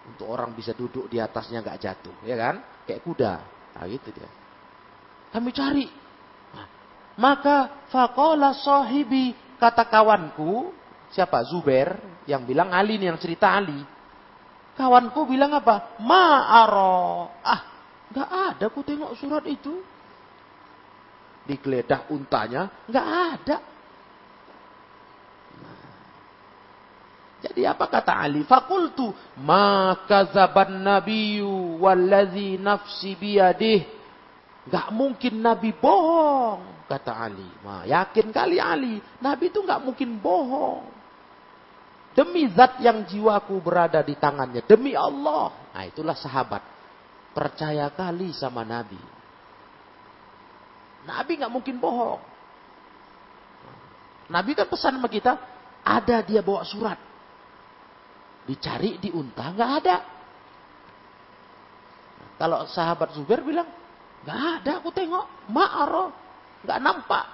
untuk 0.10 0.26
orang 0.26 0.58
bisa 0.58 0.74
duduk 0.74 1.06
di 1.06 1.22
atasnya 1.22 1.62
nggak 1.62 1.78
jatuh, 1.78 2.16
ya 2.26 2.34
kan? 2.34 2.56
Kayak 2.90 3.06
kuda. 3.06 3.34
Nah, 3.78 3.86
gitu 3.86 4.10
dia. 4.10 4.30
Kami 5.30 5.50
cari. 5.54 5.86
Nah, 6.58 6.68
maka 7.22 7.86
fakola 7.94 8.58
sahibi 8.58 9.38
kata 9.62 9.86
kawanku 9.86 10.74
siapa 11.14 11.46
Zubair 11.46 12.02
yang 12.26 12.50
bilang 12.50 12.74
Ali 12.74 12.98
nih 12.98 13.14
yang 13.14 13.22
cerita 13.22 13.54
Ali. 13.54 13.78
Kawanku 14.74 15.30
bilang 15.30 15.54
apa? 15.54 16.02
Ma'aro. 16.02 17.30
Ah, 17.46 17.71
nggak 18.12 18.30
ada 18.30 18.66
ku 18.68 18.84
tengok 18.84 19.16
surat 19.16 19.44
itu. 19.48 19.80
Digeledah 21.48 22.12
untanya, 22.14 22.70
nggak 22.86 23.08
ada. 23.08 23.58
Jadi 27.42 27.66
apa 27.66 27.90
kata 27.90 28.14
Ali? 28.22 28.46
Fakultu 28.46 29.10
maka 29.42 30.30
zaban 30.30 30.86
nabiyu 30.86 31.82
wallazi 31.82 32.62
nafsi 32.62 33.18
biyadih. 33.18 33.82
Gak 34.70 34.94
mungkin 34.94 35.42
Nabi 35.42 35.74
bohong, 35.74 36.86
kata 36.86 37.18
Ali. 37.18 37.50
Nah, 37.66 37.82
yakin 37.82 38.30
kali 38.30 38.62
Ali, 38.62 39.02
Nabi 39.18 39.50
itu 39.50 39.58
gak 39.66 39.82
mungkin 39.82 40.22
bohong. 40.22 40.86
Demi 42.14 42.46
zat 42.54 42.78
yang 42.78 43.02
jiwaku 43.10 43.58
berada 43.58 44.06
di 44.06 44.14
tangannya, 44.14 44.62
demi 44.62 44.94
Allah. 44.94 45.50
Nah, 45.74 45.84
itulah 45.90 46.14
sahabat. 46.14 46.62
Percaya 47.32 47.88
kali 47.92 48.36
sama 48.36 48.68
Nabi. 48.68 49.00
Nabi 51.08 51.32
gak 51.40 51.54
mungkin 51.54 51.80
bohong. 51.80 52.22
Nabi 54.32 54.56
kan 54.56 54.68
pesan 54.72 54.96
sama 54.96 55.12
kita, 55.12 55.36
ada 55.84 56.24
dia 56.24 56.40
bawa 56.40 56.64
surat. 56.64 56.96
Dicari 58.48 58.98
di 58.98 59.12
unta 59.12 59.52
nggak 59.52 59.72
ada. 59.84 59.98
Kalau 62.40 62.66
sahabat 62.66 63.14
Zubair 63.14 63.44
bilang 63.44 63.68
nggak 64.24 64.42
ada, 64.64 64.72
aku 64.82 64.90
tengok 64.96 65.52
ma'aro 65.52 66.16
nggak 66.64 66.80
nampak. 66.80 67.26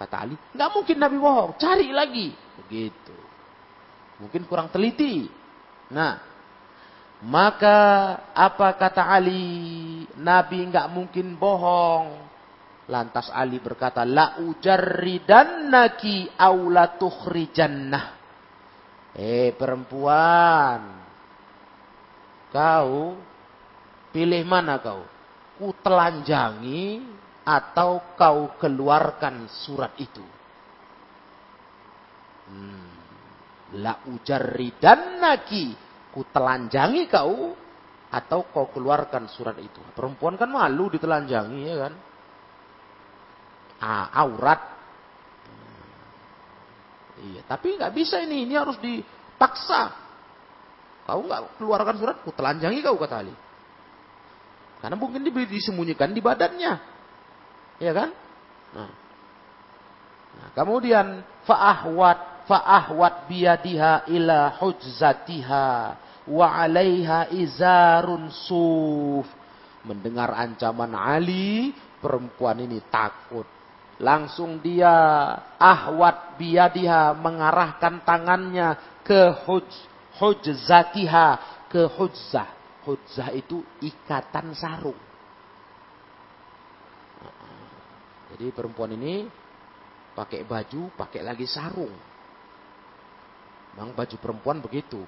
Kata 0.00 0.16
Ali, 0.24 0.34
nggak 0.56 0.70
mungkin 0.72 0.96
Nabi 0.96 1.16
bohong, 1.20 1.52
cari 1.60 1.92
lagi. 1.92 2.32
Begitu. 2.64 3.16
Mungkin 4.24 4.48
kurang 4.48 4.72
teliti. 4.72 5.28
Nah, 5.92 6.16
maka 7.20 7.78
apa 8.32 8.80
kata 8.80 9.04
Ali? 9.04 10.08
Nabi 10.16 10.72
nggak 10.72 10.88
mungkin 10.88 11.36
bohong. 11.36 12.32
Lantas 12.90 13.28
Ali 13.30 13.60
berkata, 13.60 14.02
La 14.08 14.40
ujarridannaki 14.40 16.40
aula 16.40 16.96
tukhrijannah. 16.96 18.18
Eh 19.14 19.54
perempuan, 19.54 20.80
kau 22.50 23.14
pilih 24.10 24.42
mana 24.46 24.82
kau? 24.82 25.02
Ku 25.60 25.76
telanjangi 25.82 27.04
atau 27.44 28.16
kau 28.16 28.58
keluarkan 28.58 29.46
surat 29.50 29.92
itu? 30.00 30.24
Hmm. 32.50 32.90
La 33.78 33.94
naki, 34.02 35.66
ku 36.10 36.26
telanjangi 36.28 37.06
kau 37.06 37.54
atau 38.10 38.40
kau 38.50 38.66
keluarkan 38.74 39.30
surat 39.30 39.54
itu. 39.62 39.78
Perempuan 39.94 40.34
kan 40.34 40.50
malu 40.50 40.90
ditelanjangi 40.90 41.60
ya 41.62 41.76
kan? 41.88 41.94
Ah, 43.80 44.06
aurat 44.12 44.80
Iya, 47.20 47.44
tapi 47.44 47.76
nggak 47.76 47.92
bisa 47.92 48.16
ini, 48.24 48.48
ini 48.48 48.56
harus 48.56 48.80
dipaksa. 48.80 49.92
Kau 51.04 51.20
nggak 51.20 51.60
keluarkan 51.60 51.96
surat, 52.00 52.16
ku 52.24 52.32
telanjangi 52.32 52.80
kau 52.80 52.96
kata 52.96 53.20
Ali. 53.20 53.34
Karena 54.80 54.96
mungkin 54.96 55.20
disembunyikan 55.28 56.16
di 56.16 56.24
badannya. 56.24 56.72
Iya 57.80 57.92
kan? 57.92 58.08
Nah. 58.70 58.92
nah 60.40 60.48
kemudian 60.56 61.20
fa'ahwat 61.44 62.18
fa'ahwat 62.50 63.30
biyadiha 63.30 64.10
ila 64.10 64.58
hujzatiha 64.58 65.66
wa 66.26 66.46
'alaiha 66.50 67.30
izarun 67.30 68.26
suf. 68.34 69.30
Mendengar 69.86 70.34
ancaman 70.34 70.92
Ali, 70.92 71.70
perempuan 72.02 72.58
ini 72.60 72.82
takut 72.90 73.46
Langsung 74.00 74.64
dia 74.64 74.96
ahwat 75.60 76.40
biadiha 76.40 77.12
mengarahkan 77.20 78.00
tangannya 78.00 78.80
ke 79.04 79.28
huj, 79.44 79.68
hujzatiha, 80.16 81.28
ke 81.68 81.84
hujzah. 81.84 82.48
Hujzah 82.88 83.28
itu 83.36 83.60
ikatan 83.84 84.56
sarung. 84.56 84.96
Jadi 88.32 88.46
perempuan 88.56 88.96
ini 88.96 89.28
pakai 90.16 90.48
baju, 90.48 90.88
pakai 90.96 91.20
lagi 91.20 91.44
sarung. 91.44 91.92
Memang 93.76 93.94
baju 93.94 94.16
perempuan 94.18 94.58
begitu. 94.62 95.02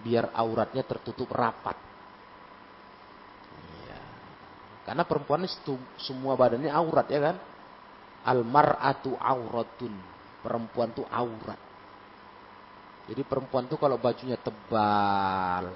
Biar 0.00 0.32
auratnya 0.32 0.84
tertutup 0.84 1.28
rapat. 1.32 1.76
Ya. 3.88 4.00
Karena 4.88 5.04
perempuan 5.04 5.44
itu 5.44 5.76
semua 6.00 6.36
badannya 6.36 6.72
aurat 6.72 7.06
ya 7.08 7.20
kan. 7.20 7.36
Almar'atu 8.24 9.16
auratun. 9.16 9.94
Perempuan 10.40 10.92
itu 10.92 11.04
aurat. 11.08 11.60
Jadi 13.10 13.26
perempuan 13.26 13.66
itu 13.66 13.74
kalau 13.74 13.98
bajunya 13.98 14.38
tebal 14.38 15.66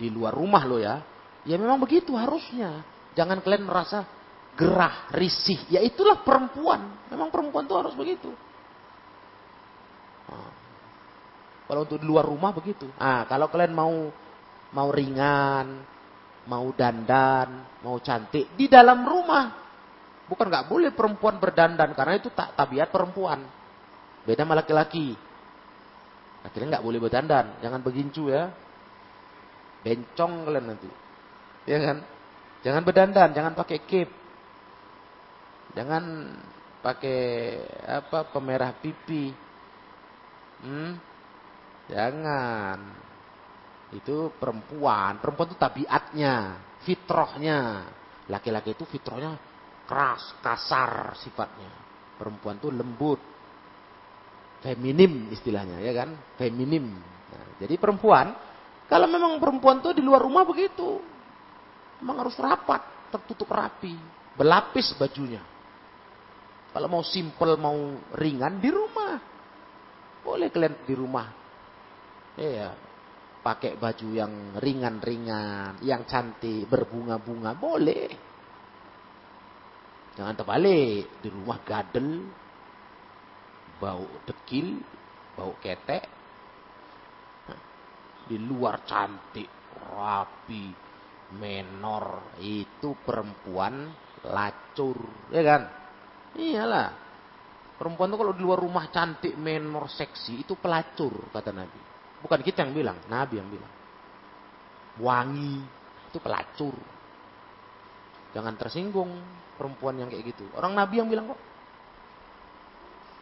di 0.00 0.08
luar 0.08 0.32
rumah 0.32 0.64
lo 0.64 0.80
ya, 0.80 0.96
ya 1.44 1.60
memang 1.60 1.76
begitu 1.76 2.16
harusnya. 2.16 2.80
Jangan 3.14 3.44
kalian 3.44 3.68
merasa 3.68 4.02
gerah, 4.56 5.12
risih. 5.14 5.60
Ya 5.70 5.84
itulah 5.84 6.24
perempuan. 6.24 7.04
Memang 7.12 7.28
perempuan 7.30 7.68
itu 7.68 7.74
harus 7.76 7.94
begitu. 7.94 8.32
Nah, 10.24 10.50
kalau 11.64 11.88
untuk 11.88 11.98
di 12.00 12.06
luar 12.06 12.24
rumah 12.28 12.52
begitu. 12.52 12.88
Nah, 13.00 13.24
kalau 13.28 13.48
kalian 13.48 13.72
mau 13.72 13.94
mau 14.74 14.88
ringan, 14.90 15.84
mau 16.50 16.66
dandan, 16.74 17.80
mau 17.80 17.96
cantik 18.02 18.52
di 18.58 18.66
dalam 18.66 19.06
rumah 19.06 19.64
Bukan 20.24 20.48
nggak 20.48 20.68
boleh 20.72 20.90
perempuan 20.96 21.36
berdandan 21.36 21.92
karena 21.92 22.16
itu 22.16 22.32
tak 22.32 22.56
tabiat 22.56 22.88
perempuan. 22.88 23.44
Beda 24.24 24.48
sama 24.48 24.56
laki-laki. 24.56 25.12
Akhirnya 26.44 26.76
nggak 26.76 26.86
boleh 26.86 27.00
berdandan, 27.00 27.60
jangan 27.60 27.80
begincu 27.84 28.32
ya. 28.32 28.48
Bencong 29.84 30.48
kalian 30.48 30.64
nanti. 30.64 30.88
Ya 31.68 31.76
kan? 31.80 31.98
Jangan 32.64 32.82
berdandan, 32.88 33.28
jangan 33.36 33.52
pakai 33.52 33.78
cape. 33.84 34.12
Jangan 35.76 36.32
pakai 36.80 37.20
apa 37.84 38.24
pemerah 38.32 38.72
pipi. 38.80 39.28
Hmm? 40.64 40.96
Jangan. 41.88 42.78
Itu 43.94 44.32
perempuan. 44.36 45.20
Perempuan 45.20 45.48
itu 45.52 45.58
tabiatnya, 45.58 46.34
fitrahnya. 46.82 47.58
Laki-laki 48.28 48.72
itu 48.72 48.88
fitrahnya 48.88 49.36
keras, 49.84 50.36
kasar 50.40 51.12
sifatnya. 51.20 51.70
Perempuan 52.16 52.56
tuh 52.56 52.72
lembut, 52.72 53.20
feminim 54.64 55.28
istilahnya 55.28 55.82
ya 55.84 55.92
kan, 55.92 56.16
feminim. 56.40 56.88
Nah, 57.28 57.46
jadi 57.60 57.76
perempuan, 57.76 58.32
kalau 58.88 59.04
memang 59.04 59.36
perempuan 59.36 59.84
tuh 59.84 59.92
di 59.92 60.00
luar 60.00 60.24
rumah 60.24 60.48
begitu, 60.48 61.02
memang 62.00 62.24
harus 62.24 62.36
rapat, 62.40 62.80
tertutup 63.12 63.50
rapi, 63.52 63.92
berlapis 64.38 64.96
bajunya. 64.96 65.42
Kalau 66.74 66.90
mau 66.90 67.04
simple, 67.06 67.54
mau 67.54 67.76
ringan 68.18 68.58
di 68.58 68.70
rumah. 68.72 69.14
Boleh 70.26 70.50
kalian 70.50 70.74
di 70.82 70.94
rumah. 70.96 71.43
Iya. 72.34 72.74
Pakai 73.44 73.76
baju 73.76 74.08
yang 74.08 74.56
ringan-ringan, 74.56 75.84
yang 75.84 76.08
cantik, 76.08 76.64
berbunga-bunga, 76.64 77.52
boleh. 77.52 78.08
Jangan 80.16 80.32
terbalik, 80.32 81.20
di 81.20 81.28
rumah 81.28 81.60
gadel, 81.60 82.24
bau 83.76 84.08
dekil, 84.24 84.80
bau 85.36 85.52
ketek. 85.60 86.08
Di 88.24 88.40
luar 88.40 88.80
cantik, 88.88 89.76
rapi, 89.92 90.72
menor, 91.36 92.32
itu 92.40 92.96
perempuan 93.04 93.92
lacur, 94.24 95.28
ya 95.28 95.42
kan? 95.44 95.62
Iyalah. 96.40 96.88
Perempuan 97.76 98.08
itu 98.08 98.16
kalau 98.16 98.32
di 98.32 98.40
luar 98.40 98.58
rumah 98.64 98.88
cantik, 98.88 99.36
menor, 99.36 99.92
seksi, 99.92 100.48
itu 100.48 100.56
pelacur, 100.56 101.28
kata 101.28 101.52
Nabi. 101.52 101.93
Bukan 102.24 102.40
kita 102.40 102.64
yang 102.64 102.72
bilang, 102.72 102.96
Nabi 103.12 103.36
yang 103.36 103.48
bilang. 103.52 103.72
Wangi, 104.96 105.60
itu 106.08 106.18
pelacur. 106.24 106.72
Jangan 108.32 108.56
tersinggung 108.56 109.12
perempuan 109.60 110.00
yang 110.00 110.08
kayak 110.08 110.32
gitu. 110.32 110.48
Orang 110.56 110.72
Nabi 110.72 111.04
yang 111.04 111.08
bilang 111.12 111.28
kok. 111.28 111.40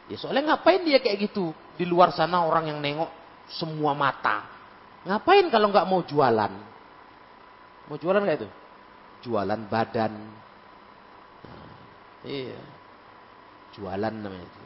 Ya 0.07 0.17
soalnya 0.19 0.55
ngapain 0.55 0.87
dia 0.87 1.03
kayak 1.03 1.19
gitu? 1.31 1.51
Di 1.75 1.83
luar 1.83 2.15
sana 2.15 2.47
orang 2.47 2.71
yang 2.71 2.79
nengok 2.79 3.11
semua 3.51 3.91
mata. 3.93 4.47
Ngapain 5.03 5.51
kalau 5.51 5.75
nggak 5.75 5.89
mau 5.91 6.07
jualan? 6.07 6.53
Mau 7.91 7.99
jualan 7.99 8.23
kayak 8.23 8.39
itu? 8.39 8.51
Jualan 9.27 9.61
badan. 9.67 10.13
Nah, 11.43 11.75
iya 12.23 12.59
Jualan 13.73 14.13
namanya 14.13 14.47
itu. 14.47 14.63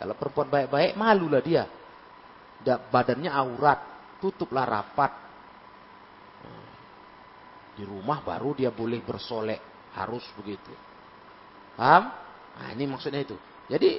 Kalau 0.00 0.14
perempuan 0.16 0.48
baik-baik, 0.50 0.96
malulah 0.96 1.44
dia. 1.44 1.68
Badannya 2.64 3.28
aurat, 3.28 3.80
tutuplah 4.18 4.64
rapat. 4.64 5.12
Di 7.74 7.82
rumah 7.82 8.22
baru 8.22 8.54
dia 8.54 8.70
boleh 8.72 9.02
bersolek. 9.04 9.92
Harus 9.94 10.24
begitu. 10.38 10.70
Paham? 11.78 12.10
Nah 12.54 12.68
ini 12.74 12.86
maksudnya 12.86 13.22
itu. 13.22 13.34
Jadi 13.66 13.98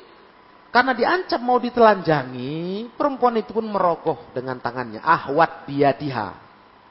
karena 0.72 0.92
diancam 0.92 1.40
mau 1.40 1.60
ditelanjangi, 1.60 2.92
perempuan 3.00 3.40
itu 3.40 3.56
pun 3.56 3.68
merogoh 3.68 4.32
dengan 4.36 4.60
tangannya. 4.60 5.00
Ahwat 5.04 5.68
biadiha. 5.68 6.44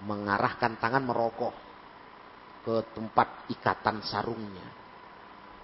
Mengarahkan 0.05 0.77
tangan 0.77 1.05
merogoh 1.05 1.53
ke 2.65 2.85
tempat 2.93 3.49
ikatan 3.53 4.05
sarungnya. 4.05 4.65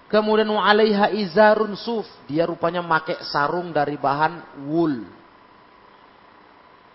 Kemudian 0.09 0.49
alaiha 0.53 1.13
izarun 1.13 1.77
suf. 1.77 2.05
Dia 2.25 2.49
rupanya 2.49 2.81
pakai 2.81 3.21
sarung 3.25 3.69
dari 3.69 3.95
bahan 3.95 4.65
wool. 4.65 5.20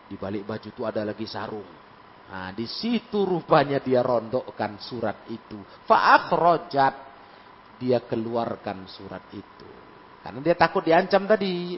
Di 0.07 0.15
balik 0.15 0.47
baju 0.47 0.69
itu 0.71 0.83
ada 0.87 1.03
lagi 1.03 1.27
sarung. 1.27 1.67
Nah, 2.27 2.51
di 2.51 2.67
situ 2.67 3.23
rupanya 3.23 3.79
dia 3.79 4.03
rondokkan 4.03 4.79
surat 4.83 5.27
itu. 5.31 5.59
Fa'akhrojat. 5.87 6.95
Dia 7.77 8.01
keluarkan 8.03 8.89
surat 8.89 9.23
itu. 9.37 9.69
Karena 10.25 10.41
dia 10.41 10.57
takut 10.57 10.81
diancam 10.81 11.29
tadi. 11.29 11.77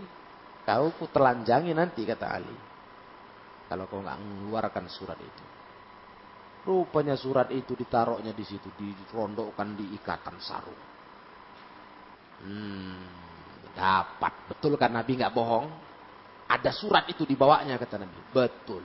Kau 0.63 0.93
ku 0.95 1.09
telanjangi 1.09 1.73
nanti 1.75 2.05
kata 2.05 2.27
Ali. 2.29 2.57
Kalau 3.69 3.85
kau 3.89 4.01
nggak 4.01 4.21
mengeluarkan 4.21 4.87
surat 4.89 5.19
itu. 5.21 5.45
Rupanya 6.69 7.17
surat 7.17 7.49
itu 7.49 7.73
ditaruhnya 7.73 8.37
di 8.37 8.45
situ, 8.45 8.69
dirondokkan 8.77 9.73
di 9.73 9.97
ikatan 9.97 10.37
sarung. 10.37 10.81
Hmm, 12.45 13.01
dapat. 13.73 14.33
Betul 14.53 14.77
kan 14.77 14.93
Nabi 14.93 15.17
nggak 15.17 15.33
bohong? 15.33 15.88
Ada 16.49 16.73
surat 16.73 17.05
itu 17.13 17.29
dibawanya 17.29 17.77
kata 17.77 18.01
Nabi. 18.01 18.19
Betul. 18.33 18.85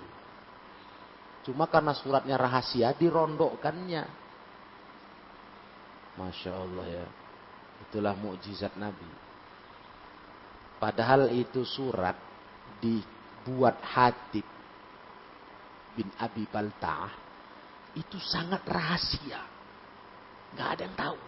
Cuma 1.47 1.67
karena 1.67 1.95
suratnya 1.95 2.35
rahasia 2.35 2.91
dirondokkannya. 2.95 4.03
Masya 6.19 6.51
Allah 6.51 6.85
ya. 6.87 7.05
Itulah 7.87 8.15
mukjizat 8.19 8.75
Nabi. 8.75 9.07
Padahal 10.79 11.31
itu 11.31 11.63
surat 11.63 12.19
dibuat 12.83 13.79
Hatib 13.79 14.43
bin 15.95 16.11
Abi 16.19 16.43
Balta'ah 16.47 17.23
itu 17.95 18.17
sangat 18.19 18.65
rahasia. 18.67 19.39
Gak 20.53 20.69
ada 20.77 20.83
yang 20.85 20.97
tahu. 20.97 21.19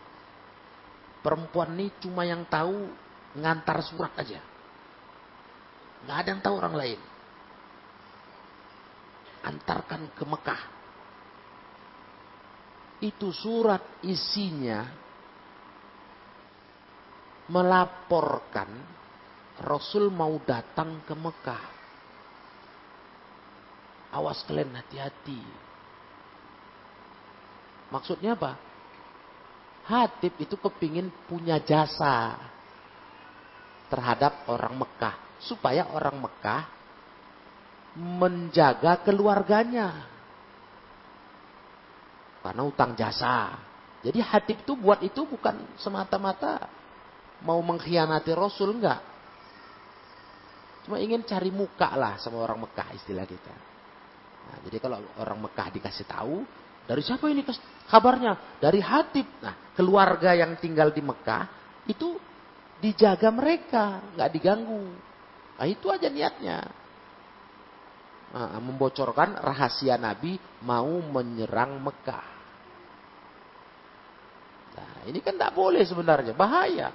Perempuan 1.21 1.73
ini 1.73 1.89
cuma 2.01 2.21
yang 2.27 2.45
tahu 2.45 2.89
ngantar 3.37 3.81
surat 3.81 4.13
aja. 4.17 4.41
Nggak 6.05 6.17
ada 6.21 6.29
yang 6.29 6.41
tahu 6.45 6.55
orang 6.61 6.75
lain. 6.77 6.99
Antarkan 9.41 10.01
ke 10.13 10.23
Mekah. 10.25 10.61
Itu 13.01 13.33
surat 13.33 13.81
isinya 14.05 14.85
melaporkan 17.49 18.69
Rasul 19.61 20.11
mau 20.13 20.35
datang 20.45 21.01
ke 21.07 21.13
Mekah. 21.17 21.65
Awas 24.15 24.45
kalian 24.47 24.77
hati-hati. 24.77 25.41
Maksudnya 27.89 28.35
apa? 28.35 28.59
Hatib 29.85 30.33
itu 30.41 30.57
kepingin 30.57 31.13
punya 31.29 31.61
jasa 31.61 32.35
terhadap 33.87 34.49
orang 34.49 34.75
Mekah. 34.75 35.24
Supaya 35.45 35.87
orang 35.93 36.17
Mekah 36.19 36.63
menjaga 37.95 39.05
keluarganya. 39.05 40.09
Karena 42.41 42.61
utang 42.65 42.93
jasa. 42.93 43.57
Jadi 44.05 44.21
Hatib 44.21 44.61
itu 44.61 44.73
buat 44.77 45.01
itu 45.01 45.25
bukan 45.25 45.77
semata-mata 45.81 46.69
mau 47.41 47.57
mengkhianati 47.61 48.33
Rasul 48.37 48.77
enggak. 48.77 49.01
Cuma 50.85 51.01
ingin 51.01 51.25
cari 51.25 51.49
muka 51.49 51.97
lah 51.97 52.21
sama 52.21 52.45
orang 52.45 52.61
Mekah 52.69 52.93
istilah 52.93 53.25
kita. 53.25 53.55
Nah, 54.45 54.57
jadi 54.69 54.77
kalau 54.77 55.01
orang 55.17 55.39
Mekah 55.41 55.73
dikasih 55.73 56.05
tahu, 56.05 56.45
dari 56.85 57.01
siapa 57.01 57.25
ini 57.33 57.41
kabarnya? 57.89 58.61
Dari 58.61 58.77
Hatib. 58.77 59.25
Nah, 59.41 59.73
keluarga 59.73 60.37
yang 60.37 60.53
tinggal 60.61 60.93
di 60.93 61.01
Mekah 61.01 61.49
itu 61.89 62.13
dijaga 62.77 63.33
mereka, 63.33 64.13
nggak 64.13 64.29
diganggu. 64.29 64.85
Nah, 65.55 65.65
itu 65.67 65.87
aja 65.87 66.11
niatnya. 66.11 66.59
Nah, 68.35 68.59
membocorkan 68.59 69.39
rahasia 69.39 69.95
Nabi 69.95 70.35
mau 70.67 70.91
menyerang 70.99 71.79
Mekah. 71.79 72.27
Nah, 74.75 74.95
ini 75.07 75.23
kan 75.23 75.39
tidak 75.39 75.55
boleh 75.55 75.83
sebenarnya, 75.87 76.35
bahaya. 76.35 76.91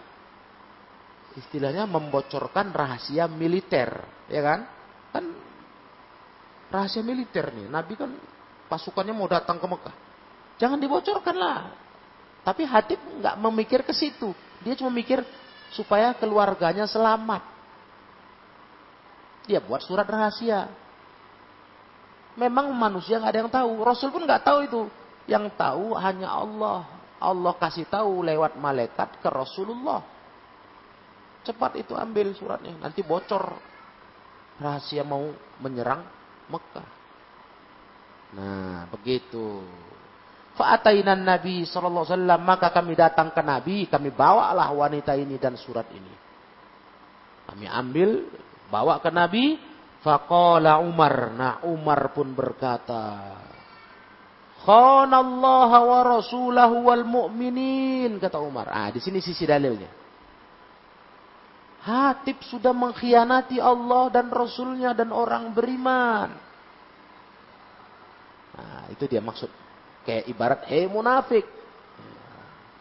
Istilahnya 1.41 1.89
membocorkan 1.89 2.75
rahasia 2.75 3.25
militer, 3.31 3.89
ya 4.29 4.41
kan? 4.45 4.61
Kan 5.15 5.25
rahasia 6.69 7.01
militer 7.01 7.49
nih. 7.57 7.73
Nabi 7.73 7.97
kan 7.97 8.13
pasukannya 8.69 9.17
mau 9.17 9.31
datang 9.31 9.57
ke 9.57 9.67
Mekah. 9.67 9.97
Jangan 10.61 10.77
dibocorkan 10.77 11.37
lah. 11.41 11.73
Tapi 12.45 12.69
Hatib 12.69 13.01
nggak 13.01 13.37
memikir 13.41 13.81
ke 13.81 13.97
situ. 13.97 14.37
Dia 14.61 14.77
cuma 14.77 14.93
mikir 14.93 15.25
supaya 15.73 16.13
keluarganya 16.13 16.85
selamat. 16.85 17.60
Dia 19.49 19.61
buat 19.63 19.81
surat 19.85 20.05
rahasia. 20.05 20.69
Memang 22.37 22.73
manusia 22.73 23.21
nggak 23.21 23.33
ada 23.33 23.41
yang 23.41 23.53
tahu. 23.53 23.71
Rasul 23.85 24.09
pun 24.13 24.25
nggak 24.25 24.45
tahu 24.45 24.59
itu. 24.65 24.81
Yang 25.29 25.55
tahu 25.57 25.97
hanya 25.97 26.29
Allah. 26.33 26.87
Allah 27.21 27.53
kasih 27.61 27.85
tahu 27.85 28.25
lewat 28.25 28.57
malaikat 28.57 29.21
ke 29.21 29.29
Rasulullah. 29.29 30.01
Cepat 31.45 31.81
itu 31.81 31.93
ambil 31.97 32.33
suratnya. 32.37 32.77
Nanti 32.81 33.05
bocor. 33.05 33.57
Rahasia 34.61 35.05
mau 35.05 35.25
menyerang 35.61 36.05
Mekah. 36.53 36.89
Nah, 38.37 38.87
begitu. 38.93 39.65
Fa'atainan 40.55 41.25
Nabi 41.25 41.65
sallallahu 41.65 42.05
alaihi 42.05 42.17
wasallam, 42.21 42.41
maka 42.45 42.69
kami 42.69 42.93
datang 42.93 43.33
ke 43.33 43.41
Nabi, 43.41 43.89
kami 43.89 44.13
bawalah 44.13 44.69
wanita 44.77 45.17
ini 45.17 45.41
dan 45.41 45.57
surat 45.57 45.89
ini. 45.95 46.15
Kami 47.49 47.67
ambil, 47.67 48.29
bawa 48.71 49.03
ke 49.03 49.11
Nabi, 49.11 49.59
faqala 50.01 50.81
Umar. 50.81 51.35
Nah, 51.35 51.55
Umar 51.67 52.15
pun 52.15 52.33
berkata, 52.33 53.37
Khanallaha 54.61 55.79
wa 55.83 56.01
rasulahu 56.05 56.87
wal 56.89 57.05
mu'minin 57.05 58.21
kata 58.21 58.39
Umar. 58.39 58.69
Ah, 58.69 58.89
di 58.93 59.01
sini 59.01 59.19
sisi 59.19 59.49
dalilnya. 59.49 59.89
Hatib 61.81 62.45
sudah 62.45 62.77
mengkhianati 62.77 63.57
Allah 63.57 64.13
dan 64.13 64.29
Rasulnya 64.29 64.93
dan 64.93 65.17
orang 65.17 65.57
beriman. 65.57 66.29
Nah, 68.53 68.85
itu 68.93 69.09
dia 69.09 69.25
maksud. 69.25 69.49
Kayak 70.05 70.29
ibarat, 70.29 70.61
hei 70.69 70.85
munafik. 70.85 71.49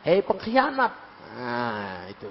Hei 0.03 0.19
pengkhianat. 0.19 0.91
Nah, 1.39 2.11
itu. 2.11 2.27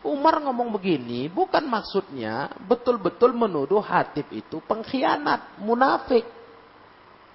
Umar 0.00 0.40
ngomong 0.40 0.72
begini 0.72 1.28
bukan 1.28 1.68
maksudnya 1.68 2.48
betul-betul 2.64 3.36
menuduh 3.36 3.84
Hatib 3.84 4.32
itu 4.32 4.56
pengkhianat, 4.64 5.60
munafik. 5.60 6.24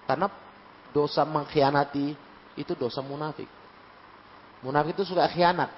Karena 0.09 0.29
dosa 0.89 1.21
mengkhianati 1.21 2.17
itu 2.57 2.73
dosa 2.73 3.05
munafik. 3.05 3.45
Munafik 4.65 4.97
itu 4.97 5.05
suka 5.05 5.29
khianat. 5.29 5.69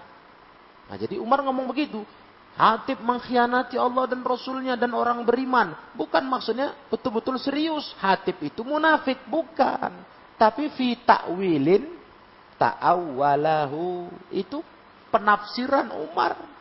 Nah 0.88 0.96
jadi 0.96 1.20
Umar 1.20 1.44
ngomong 1.44 1.68
begitu. 1.68 2.08
Hatib 2.58 3.04
mengkhianati 3.04 3.76
Allah 3.78 4.08
dan 4.10 4.24
Rasulnya 4.24 4.80
dan 4.80 4.96
orang 4.96 5.22
beriman. 5.28 5.76
Bukan 5.94 6.24
maksudnya 6.26 6.74
betul-betul 6.88 7.38
serius. 7.38 7.94
Hatib 8.00 8.40
itu 8.42 8.64
munafik. 8.64 9.22
Bukan. 9.30 9.92
Tapi 10.40 10.72
fi 10.74 10.98
ta'wilin 11.04 11.86
ta'awwalahu. 12.58 14.10
Itu 14.34 14.66
penafsiran 15.14 15.94
Umar 15.94 16.57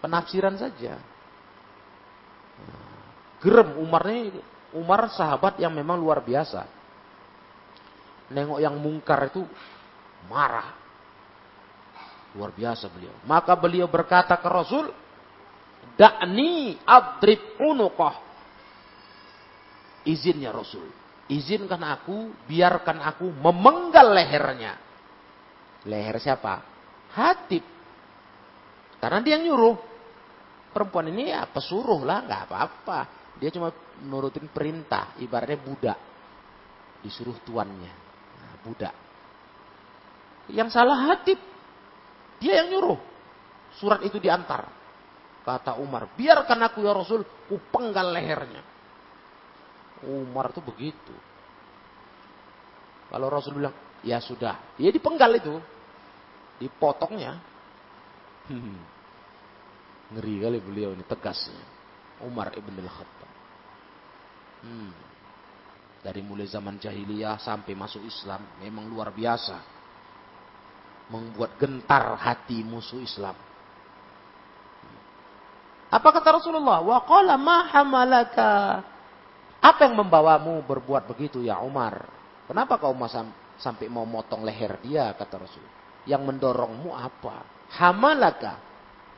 penafsiran 0.00 0.56
saja. 0.58 0.98
Gerem 3.40 3.76
Umar 3.78 4.04
ini 4.08 4.40
Umar 4.74 5.08
sahabat 5.12 5.60
yang 5.60 5.72
memang 5.72 5.96
luar 6.00 6.24
biasa. 6.24 6.66
Nengok 8.32 8.58
yang 8.58 8.74
mungkar 8.76 9.30
itu 9.30 9.46
marah. 10.26 10.74
Luar 12.34 12.52
biasa 12.52 12.90
beliau. 12.90 13.14
Maka 13.24 13.54
beliau 13.56 13.86
berkata 13.86 14.36
ke 14.36 14.48
Rasul, 14.50 14.90
Da'ni 15.96 16.76
adrib 16.84 17.56
unuqah. 17.62 18.20
Izinnya 20.04 20.52
Rasul. 20.52 20.84
Izinkan 21.26 21.82
aku, 21.82 22.30
biarkan 22.46 23.02
aku 23.02 23.32
memenggal 23.32 24.14
lehernya. 24.14 24.78
Leher 25.86 26.18
siapa? 26.22 26.62
Hatib. 27.14 27.75
Karena 28.96 29.20
dia 29.20 29.36
yang 29.36 29.52
nyuruh 29.52 29.76
perempuan 30.72 31.08
ini 31.08 31.32
ya 31.32 31.48
pesuruh 31.48 32.04
lah, 32.04 32.24
nggak 32.24 32.42
apa-apa. 32.48 32.98
Dia 33.36 33.52
cuma 33.52 33.72
nurutin 34.04 34.48
perintah, 34.48 35.16
ibaratnya 35.20 35.60
budak. 35.60 35.98
Disuruh 37.04 37.36
tuannya. 37.44 37.92
Nah, 38.40 38.54
budak. 38.64 38.94
Yang 40.52 40.68
salah 40.72 41.12
hatib. 41.12 41.40
Dia 42.40 42.64
yang 42.64 42.76
nyuruh. 42.76 43.00
Surat 43.76 44.00
itu 44.04 44.16
diantar. 44.16 44.68
Kata 45.46 45.78
Umar, 45.78 46.10
biarkan 46.18 46.58
aku 46.66 46.82
ya 46.82 46.90
Rasul, 46.90 47.22
ku 47.46 47.60
penggal 47.70 48.10
lehernya. 48.10 48.64
Umar 50.04 50.50
tuh 50.50 50.64
begitu. 50.64 51.14
Kalau 53.06 53.30
Rasul 53.30 53.62
bilang, 53.62 53.72
ya 54.02 54.18
sudah. 54.18 54.74
Dia 54.74 54.90
dipenggal 54.90 55.38
itu. 55.38 55.54
Dipotongnya. 56.58 57.38
Hmm. 58.46 58.78
Ngeri 60.14 60.34
kali 60.38 60.58
beliau 60.62 60.94
ini 60.94 61.02
tegasnya. 61.02 61.62
Umar 62.22 62.54
ibn 62.54 62.72
al-Khattab. 62.78 63.30
Hmm. 64.62 64.92
Dari 66.00 66.22
mulai 66.22 66.46
zaman 66.46 66.78
jahiliyah 66.78 67.42
sampai 67.42 67.74
masuk 67.74 68.06
Islam 68.06 68.38
memang 68.62 68.86
luar 68.86 69.10
biasa. 69.10 69.58
Membuat 71.10 71.58
gentar 71.58 72.14
hati 72.18 72.62
musuh 72.62 73.02
Islam. 73.02 73.34
Apa 75.90 76.08
kata 76.14 76.38
Rasulullah? 76.38 76.82
Wa 76.82 77.02
qala 77.02 77.34
ma 77.38 77.66
hamalaka. 77.70 78.82
Apa 79.62 79.90
yang 79.90 79.98
membawamu 79.98 80.62
berbuat 80.62 81.10
begitu 81.10 81.42
ya 81.42 81.58
Umar? 81.58 82.06
Kenapa 82.46 82.78
kau 82.78 82.94
sampai 83.58 83.90
mau 83.90 84.06
motong 84.06 84.46
leher 84.46 84.78
dia 84.82 85.10
kata 85.18 85.42
Rasul? 85.42 85.66
Yang 86.06 86.22
mendorongmu 86.22 86.94
apa? 86.94 87.55
Hamalaka 87.76 88.56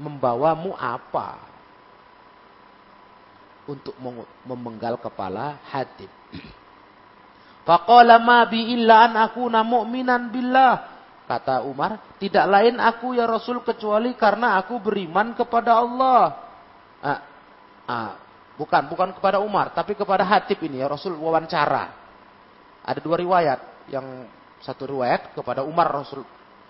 membawamu 0.03 0.75
apa 0.75 1.39
untuk 3.69 3.95
memenggal 4.47 4.97
kepala 4.99 5.61
Hatib. 5.69 6.09
Faqala 7.69 8.17
ma 8.17 8.49
bi 8.49 8.73
illa 8.73 9.07
an 9.07 9.13
akuna 9.21 9.61
mu'minan 9.61 10.33
billah. 10.33 10.97
Kata 11.29 11.61
Umar, 11.69 12.17
tidak 12.17 12.49
lain 12.49 12.81
aku 12.81 13.13
ya 13.13 13.29
Rasul 13.29 13.61
kecuali 13.61 14.17
karena 14.17 14.57
aku 14.57 14.81
beriman 14.81 15.37
kepada 15.37 15.77
Allah. 15.77 16.23
Ah, 17.05 17.21
ah, 17.85 18.13
bukan, 18.57 18.89
bukan 18.89 19.13
kepada 19.13 19.37
Umar, 19.37 19.77
tapi 19.77 19.93
kepada 19.93 20.25
Hatib 20.25 20.57
ini 20.65 20.81
ya 20.81 20.89
Rasul 20.89 21.13
wawancara. 21.21 21.93
Ada 22.81 23.05
dua 23.05 23.21
riwayat, 23.21 23.93
yang 23.93 24.25
satu 24.65 24.89
riwayat 24.89 25.37
kepada 25.37 25.61
Umar 25.69 25.93
Rasul 25.93 26.25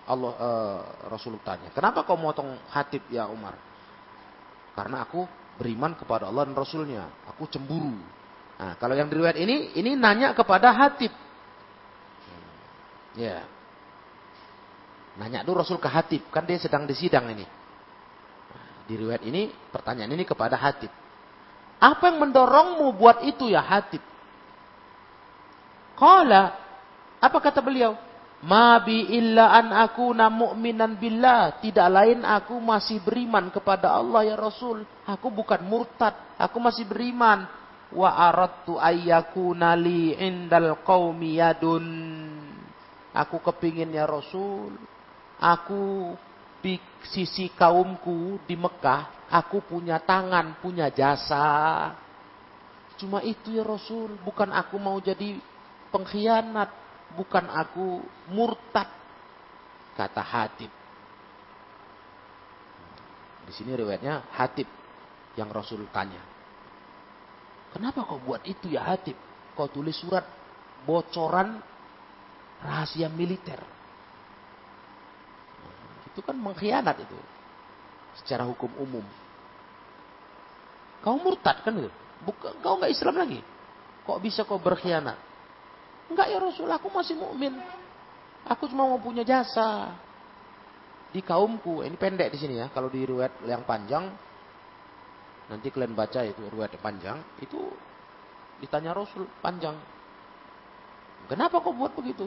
Allah 0.09 0.33
uh, 0.33 0.79
Rasul 1.13 1.37
tanya, 1.45 1.69
kenapa 1.69 2.01
kau 2.01 2.17
motong 2.17 2.57
hatib 2.73 3.05
ya 3.13 3.29
Umar? 3.29 3.53
Karena 4.73 5.05
aku 5.05 5.29
beriman 5.59 5.93
kepada 5.93 6.31
Allah 6.31 6.47
dan 6.49 6.55
Rasulnya. 6.55 7.11
Aku 7.29 7.45
cemburu. 7.51 7.93
Nah, 8.55 8.79
kalau 8.79 8.95
yang 8.95 9.11
diriwayat 9.11 9.35
ini, 9.35 9.75
ini 9.75 9.93
nanya 9.99 10.31
kepada 10.31 10.71
hatib. 10.71 11.11
Ya. 13.19 13.43
Nanya 15.19 15.43
dulu 15.43 15.59
Rasul 15.61 15.83
ke 15.83 15.91
hatib. 15.91 16.23
Kan 16.31 16.47
dia 16.47 16.55
sedang 16.55 16.87
di 16.87 16.95
sidang 16.95 17.27
ini. 17.27 17.43
Nah, 17.43 18.65
di 18.87 18.93
riwayat 18.95 19.23
ini, 19.27 19.51
pertanyaan 19.69 20.15
ini 20.15 20.23
kepada 20.23 20.55
hatib. 20.55 20.91
Apa 21.79 22.07
yang 22.07 22.23
mendorongmu 22.23 22.95
buat 22.95 23.27
itu 23.27 23.51
ya 23.51 23.59
hatib? 23.59 24.03
Kala, 25.99 26.55
apa 27.19 27.37
kata 27.43 27.59
beliau? 27.59 27.99
Ma 28.39 28.79
bi 28.79 29.11
illa 29.19 29.51
an 29.51 29.75
aku 29.75 30.15
mu'minan 30.15 30.95
billah. 30.95 31.59
Tidak 31.59 31.87
lain 31.91 32.23
aku 32.23 32.55
masih 32.63 33.03
beriman 33.03 33.51
kepada 33.51 33.91
Allah 33.91 34.23
ya 34.23 34.35
Rasul. 34.39 34.87
Aku 35.03 35.27
bukan 35.27 35.59
murtad. 35.67 36.15
Aku 36.39 36.55
masih 36.63 36.87
beriman. 36.87 37.43
Wa 37.91 38.31
aradtu 38.31 38.79
ayyakuna 38.79 39.75
li 39.75 40.15
indal 40.15 40.79
qaumi 40.87 41.43
yadun. 41.43 41.87
Aku 43.11 43.43
kepingin 43.43 43.91
ya 43.91 44.07
Rasul. 44.07 44.71
Aku 45.35 46.15
di 46.63 46.79
sisi 47.11 47.51
kaumku 47.51 48.39
di 48.47 48.55
Mekah. 48.55 49.27
Aku 49.29 49.59
punya 49.67 49.99
tangan, 49.99 50.63
punya 50.63 50.87
jasa. 50.87 51.91
Cuma 52.95 53.19
itu 53.19 53.51
ya 53.51 53.67
Rasul. 53.67 54.15
Bukan 54.23 54.55
aku 54.55 54.79
mau 54.79 54.95
jadi 55.03 55.35
pengkhianat 55.91 56.88
bukan 57.17 57.45
aku 57.49 58.03
murtad 58.29 58.89
kata 59.97 60.21
Hatib. 60.21 60.71
Di 63.49 63.53
sini 63.55 63.73
riwayatnya 63.73 64.29
Hatib 64.35 64.69
yang 65.33 65.49
Rasul 65.49 65.89
tanya. 65.89 66.21
Kenapa 67.73 68.05
kau 68.05 68.21
buat 68.21 68.45
itu 68.45 68.69
ya 68.69 68.85
Hatib? 68.85 69.17
Kau 69.53 69.69
tulis 69.69 69.97
surat 69.97 70.25
bocoran 70.85 71.61
rahasia 72.63 73.07
militer. 73.11 73.59
itu 76.09 76.25
kan 76.25 76.33
mengkhianat 76.33 76.97
itu. 77.05 77.15
Secara 78.19 78.43
hukum 78.43 78.73
umum. 78.81 79.05
Kau 81.05 81.15
murtad 81.21 81.61
kan 81.63 81.71
itu? 81.77 81.91
Bukan, 82.25 82.59
kau 82.59 82.75
nggak 82.75 82.91
Islam 82.91 83.15
lagi. 83.15 83.39
Kok 84.03 84.19
bisa 84.19 84.43
kau 84.43 84.59
berkhianat? 84.59 85.28
Enggak 86.09 86.27
ya 86.27 86.37
Rasul, 86.41 86.69
aku 86.69 86.89
masih 86.89 87.15
mukmin. 87.15 87.53
Aku 88.49 88.65
cuma 88.65 88.89
mau 88.89 88.97
punya 88.97 89.21
jasa 89.21 89.93
di 91.13 91.21
kaumku. 91.21 91.85
Ini 91.85 91.95
pendek 91.97 92.33
di 92.33 92.37
sini 92.41 92.57
ya. 92.57 92.67
Kalau 92.73 92.89
di 92.89 93.05
riwayat 93.05 93.45
yang 93.45 93.61
panjang, 93.61 94.09
nanti 95.53 95.67
kalian 95.69 95.93
baca 95.93 96.25
itu 96.25 96.41
riwayat 96.49 96.77
panjang, 96.81 97.21
itu 97.41 97.57
ditanya 98.61 98.97
Rasul 98.97 99.29
panjang. 99.41 99.77
Kenapa 101.29 101.61
kau 101.61 101.77
buat 101.77 101.93
begitu? 101.93 102.25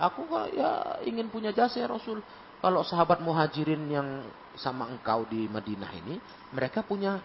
Aku 0.00 0.24
ya 0.56 0.96
ingin 1.04 1.28
punya 1.28 1.52
jasa 1.52 1.84
ya 1.84 1.88
Rasul. 1.88 2.24
Kalau 2.60 2.84
sahabat 2.84 3.24
muhajirin 3.24 3.88
yang 3.88 4.08
sama 4.56 4.88
engkau 4.88 5.24
di 5.28 5.48
Madinah 5.48 5.92
ini, 5.96 6.16
mereka 6.52 6.84
punya 6.84 7.20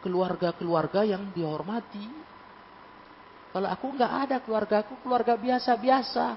keluarga-keluarga 0.00 1.04
yang 1.04 1.28
dihormati. 1.32 2.04
Kalau 3.48 3.68
aku 3.68 3.86
nggak 3.96 4.12
ada 4.28 4.36
keluarga 4.44 4.84
aku 4.84 4.94
keluarga 5.00 5.34
biasa-biasa. 5.34 6.36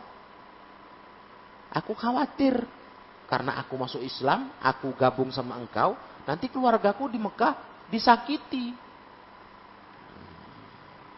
Aku 1.71 1.95
khawatir 1.95 2.67
karena 3.31 3.55
aku 3.63 3.79
masuk 3.79 4.03
Islam, 4.03 4.51
aku 4.59 4.91
gabung 4.99 5.31
sama 5.31 5.55
engkau, 5.55 5.95
nanti 6.27 6.51
keluargaku 6.51 7.07
di 7.07 7.15
Mekah 7.15 7.87
disakiti. 7.87 8.75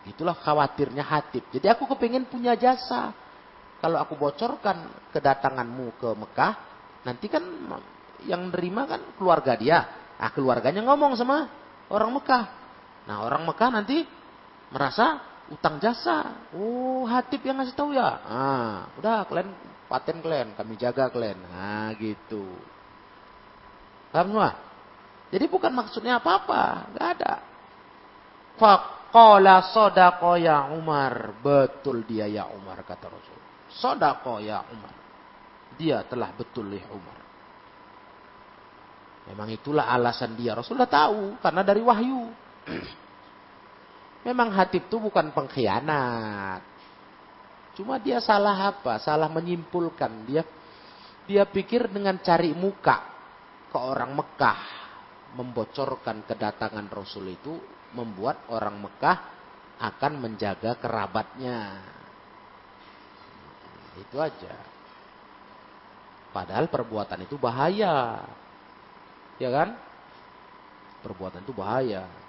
Itulah 0.06 0.38
khawatirnya 0.38 1.02
Hatib. 1.02 1.42
Jadi 1.50 1.66
aku 1.74 1.90
kepingin 1.90 2.30
punya 2.30 2.54
jasa. 2.54 3.10
Kalau 3.82 3.98
aku 3.98 4.14
bocorkan 4.14 5.10
kedatanganmu 5.10 5.98
ke 5.98 6.10
Mekah, 6.14 6.54
nanti 7.02 7.26
kan 7.28 7.44
yang 8.30 8.54
nerima 8.54 8.86
kan 8.86 9.02
keluarga 9.18 9.58
dia. 9.58 9.80
Ah 10.22 10.30
keluarganya 10.30 10.86
ngomong 10.86 11.18
sama 11.18 11.50
orang 11.90 12.14
Mekah. 12.14 12.46
Nah 13.10 13.26
orang 13.26 13.44
Mekah 13.44 13.70
nanti 13.74 14.06
merasa 14.70 15.33
utang 15.52 15.82
jasa. 15.84 16.48
Oh, 16.56 17.04
Hatib 17.10 17.44
yang 17.44 17.60
ngasih 17.60 17.76
tahu 17.76 17.92
ya. 17.92 18.22
Ah, 18.24 18.78
udah 18.96 19.28
kalian 19.28 19.52
paten 19.92 20.24
kalian, 20.24 20.56
kami 20.56 20.80
jaga 20.80 21.12
kalian. 21.12 21.40
Nah, 21.50 21.92
gitu. 22.00 22.48
Paham 24.14 24.30
semua? 24.32 24.50
Jadi 25.34 25.46
bukan 25.50 25.74
maksudnya 25.74 26.22
apa-apa, 26.22 26.94
nggak 26.94 27.08
ada. 27.18 27.34
Faqala 28.62 29.74
sodako 29.74 30.38
ya 30.38 30.70
Umar. 30.70 31.34
Betul 31.42 32.06
dia 32.06 32.30
ya 32.30 32.46
Umar 32.54 32.86
kata 32.86 33.10
Rasul. 33.10 33.40
Sodako 33.74 34.38
ya 34.38 34.62
Umar. 34.70 34.94
Dia 35.74 36.06
telah 36.06 36.30
betul 36.38 36.70
ya 36.78 36.86
Umar. 36.94 37.18
Memang 39.34 39.50
itulah 39.50 39.90
alasan 39.90 40.38
dia. 40.38 40.54
Rasul 40.54 40.78
tahu 40.86 41.42
karena 41.42 41.66
dari 41.66 41.82
wahyu. 41.82 42.30
Memang 44.24 44.56
Hatib 44.56 44.88
itu 44.88 44.98
bukan 45.00 45.36
pengkhianat. 45.36 46.64
Cuma 47.76 48.00
dia 48.00 48.24
salah 48.24 48.72
apa? 48.72 49.02
Salah 49.04 49.28
menyimpulkan. 49.28 50.24
Dia 50.24 50.44
dia 51.28 51.44
pikir 51.48 51.92
dengan 51.92 52.20
cari 52.20 52.56
muka 52.56 53.04
ke 53.72 53.78
orang 53.80 54.16
Mekah 54.16 54.60
membocorkan 55.34 56.24
kedatangan 56.30 56.88
Rasul 56.94 57.34
itu 57.34 57.58
membuat 57.98 58.48
orang 58.54 58.80
Mekah 58.80 59.18
akan 59.82 60.14
menjaga 60.22 60.78
kerabatnya. 60.78 61.82
Itu 63.98 64.22
aja. 64.22 64.56
Padahal 66.34 66.70
perbuatan 66.70 67.26
itu 67.26 67.38
bahaya. 67.38 68.26
Ya 69.38 69.50
kan? 69.50 69.78
Perbuatan 71.02 71.46
itu 71.46 71.54
bahaya. 71.54 72.23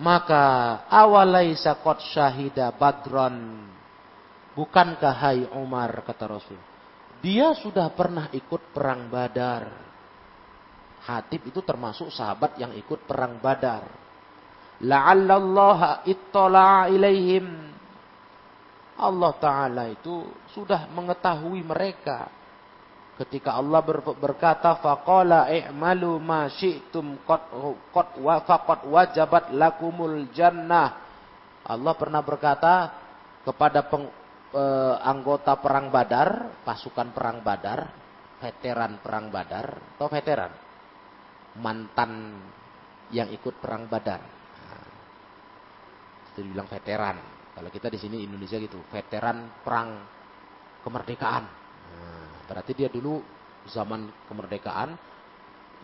Maka 0.00 0.44
awalaisa 0.88 1.76
qad 1.80 2.00
syahida 2.12 2.72
badron. 2.72 3.68
Bukankah 4.52 5.14
hai 5.16 5.48
Umar 5.56 5.92
kata 6.04 6.24
Rasul. 6.28 6.60
Dia 7.22 7.54
sudah 7.56 7.88
pernah 7.92 8.28
ikut 8.34 8.72
perang 8.74 9.06
Badar. 9.08 9.68
Hatib 11.02 11.50
itu 11.50 11.62
termasuk 11.62 12.10
sahabat 12.10 12.58
yang 12.58 12.74
ikut 12.74 13.06
perang 13.06 13.38
Badar. 13.38 13.86
La'allallaha 14.82 16.02
ittala'a 16.04 16.90
ilaihim. 16.90 17.46
Allah 18.98 19.32
Ta'ala 19.38 19.84
itu 19.88 20.26
sudah 20.50 20.90
mengetahui 20.90 21.62
mereka. 21.62 22.28
Ketika 23.12 23.60
Allah 23.60 23.84
berkata, 24.16 24.80
faqala 24.80 25.52
i'malu 25.52 26.16
ma 26.16 26.48
syi'tum 26.48 27.22
qad 27.28 28.16
wa 28.18 28.40
faqad 28.42 28.88
wajabat 28.88 29.52
lakumul 29.52 30.32
jannah. 30.32 30.96
Allah 31.62 31.94
pernah 31.94 32.24
berkata 32.24 32.90
kepada 33.44 33.86
peng, 33.86 34.08
eh, 34.56 34.96
anggota 35.04 35.60
perang 35.60 35.92
Badar, 35.92 36.60
pasukan 36.64 37.12
perang 37.12 37.44
Badar, 37.44 37.92
veteran 38.40 38.98
perang 39.04 39.28
Badar, 39.28 39.66
atau 39.94 40.08
veteran? 40.08 40.72
mantan 41.58 42.40
yang 43.12 43.28
ikut 43.28 43.60
perang 43.60 43.84
Badar. 43.90 44.22
Nah, 44.24 44.86
itu 46.32 46.40
dibilang 46.40 46.68
veteran. 46.70 47.16
Kalau 47.52 47.68
kita 47.68 47.92
di 47.92 47.98
sini 48.00 48.24
Indonesia 48.24 48.56
gitu, 48.56 48.80
veteran 48.88 49.60
perang 49.60 50.00
kemerdekaan. 50.80 51.61
Berarti 52.52 52.76
dia 52.76 52.92
dulu 52.92 53.16
zaman 53.72 54.28
kemerdekaan 54.28 54.92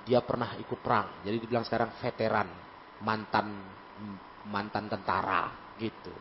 dia 0.04 0.20
pernah 0.20 0.52
ikut 0.60 0.76
perang. 0.84 1.24
Jadi 1.24 1.36
dibilang 1.40 1.64
sekarang 1.64 1.96
veteran, 1.96 2.48
mantan 3.00 3.56
mantan 4.52 4.84
tentara 4.88 5.48
gitu. 5.80 6.12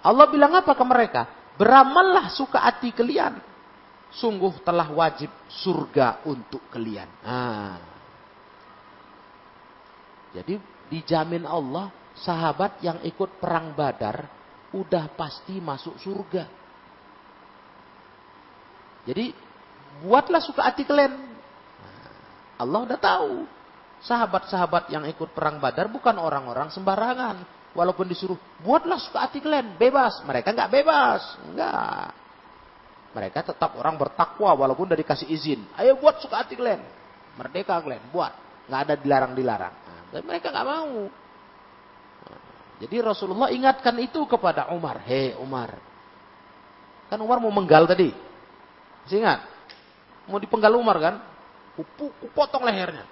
Allah 0.00 0.26
bilang 0.32 0.56
apa 0.56 0.72
ke 0.72 0.84
mereka? 0.84 1.22
Beramallah 1.60 2.32
suka 2.32 2.64
hati 2.64 2.92
kalian. 2.96 3.36
Sungguh 4.16 4.64
telah 4.64 4.88
wajib 4.92 5.28
surga 5.48 6.24
untuk 6.24 6.64
kalian. 6.72 7.08
Nah, 7.20 7.76
jadi 10.32 10.56
dijamin 10.88 11.44
Allah 11.44 11.92
sahabat 12.16 12.80
yang 12.80 13.00
ikut 13.04 13.40
perang 13.40 13.76
Badar 13.76 14.24
udah 14.72 15.04
pasti 15.12 15.60
masuk 15.60 16.00
surga. 16.00 16.44
Jadi 19.08 19.45
buatlah 20.04 20.42
suka 20.42 20.66
hati 20.66 20.84
kalian. 20.84 21.14
Allah 22.56 22.80
udah 22.88 22.98
tahu. 23.00 23.32
Sahabat-sahabat 24.04 24.92
yang 24.92 25.08
ikut 25.08 25.32
perang 25.32 25.56
Badar 25.56 25.88
bukan 25.88 26.16
orang-orang 26.20 26.68
sembarangan. 26.72 27.42
Walaupun 27.76 28.08
disuruh 28.08 28.40
buatlah 28.64 28.96
suka 28.96 29.28
hati 29.28 29.44
kalian, 29.44 29.76
bebas. 29.76 30.24
Mereka 30.24 30.52
nggak 30.52 30.70
bebas, 30.72 31.22
nggak. 31.52 32.08
Mereka 33.12 33.38
tetap 33.52 33.76
orang 33.76 33.96
bertakwa 33.96 34.52
walaupun 34.56 34.88
udah 34.88 35.00
dikasih 35.00 35.28
izin. 35.28 35.60
Ayo 35.76 35.96
buat 36.00 36.20
suka 36.20 36.44
hati 36.44 36.56
kalian. 36.56 36.80
Merdeka 37.36 37.76
kalian, 37.80 38.04
buat. 38.12 38.32
Nggak 38.68 38.80
ada 38.80 38.94
dilarang-dilarang. 38.96 39.74
Tapi 40.12 40.24
mereka 40.24 40.48
nggak 40.52 40.68
mau. 40.68 41.08
Jadi 42.76 42.96
Rasulullah 43.00 43.48
ingatkan 43.48 43.96
itu 44.00 44.24
kepada 44.28 44.68
Umar. 44.72 45.00
Hei 45.04 45.32
Umar. 45.40 45.76
Kan 47.08 47.20
Umar 47.20 47.40
mau 47.40 47.52
menggal 47.52 47.88
tadi. 47.88 48.12
Masih 49.04 49.22
ingat? 49.22 49.55
Mau 50.26 50.38
dipenggal 50.42 50.74
Umar 50.74 50.98
kan? 50.98 51.14
Kupu, 51.78 52.10
kupotong 52.18 52.66
lehernya. 52.66 53.04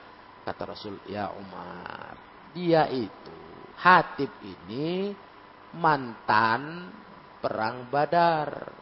Kata 0.44 0.62
Rasul, 0.74 0.98
ya 1.08 1.30
Umar. 1.32 2.16
Dia 2.52 2.86
itu, 2.90 3.38
Hatib 3.80 4.30
ini 4.42 5.14
mantan 5.74 6.90
perang 7.42 7.88
badar. 7.90 8.72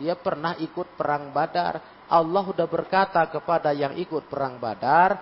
Dia 0.00 0.16
pernah 0.16 0.56
ikut 0.56 0.96
perang 0.96 1.30
badar. 1.30 2.06
Allah 2.08 2.42
sudah 2.44 2.66
berkata 2.68 3.24
kepada 3.28 3.70
yang 3.72 3.96
ikut 3.96 4.28
perang 4.28 4.56
badar, 4.56 5.20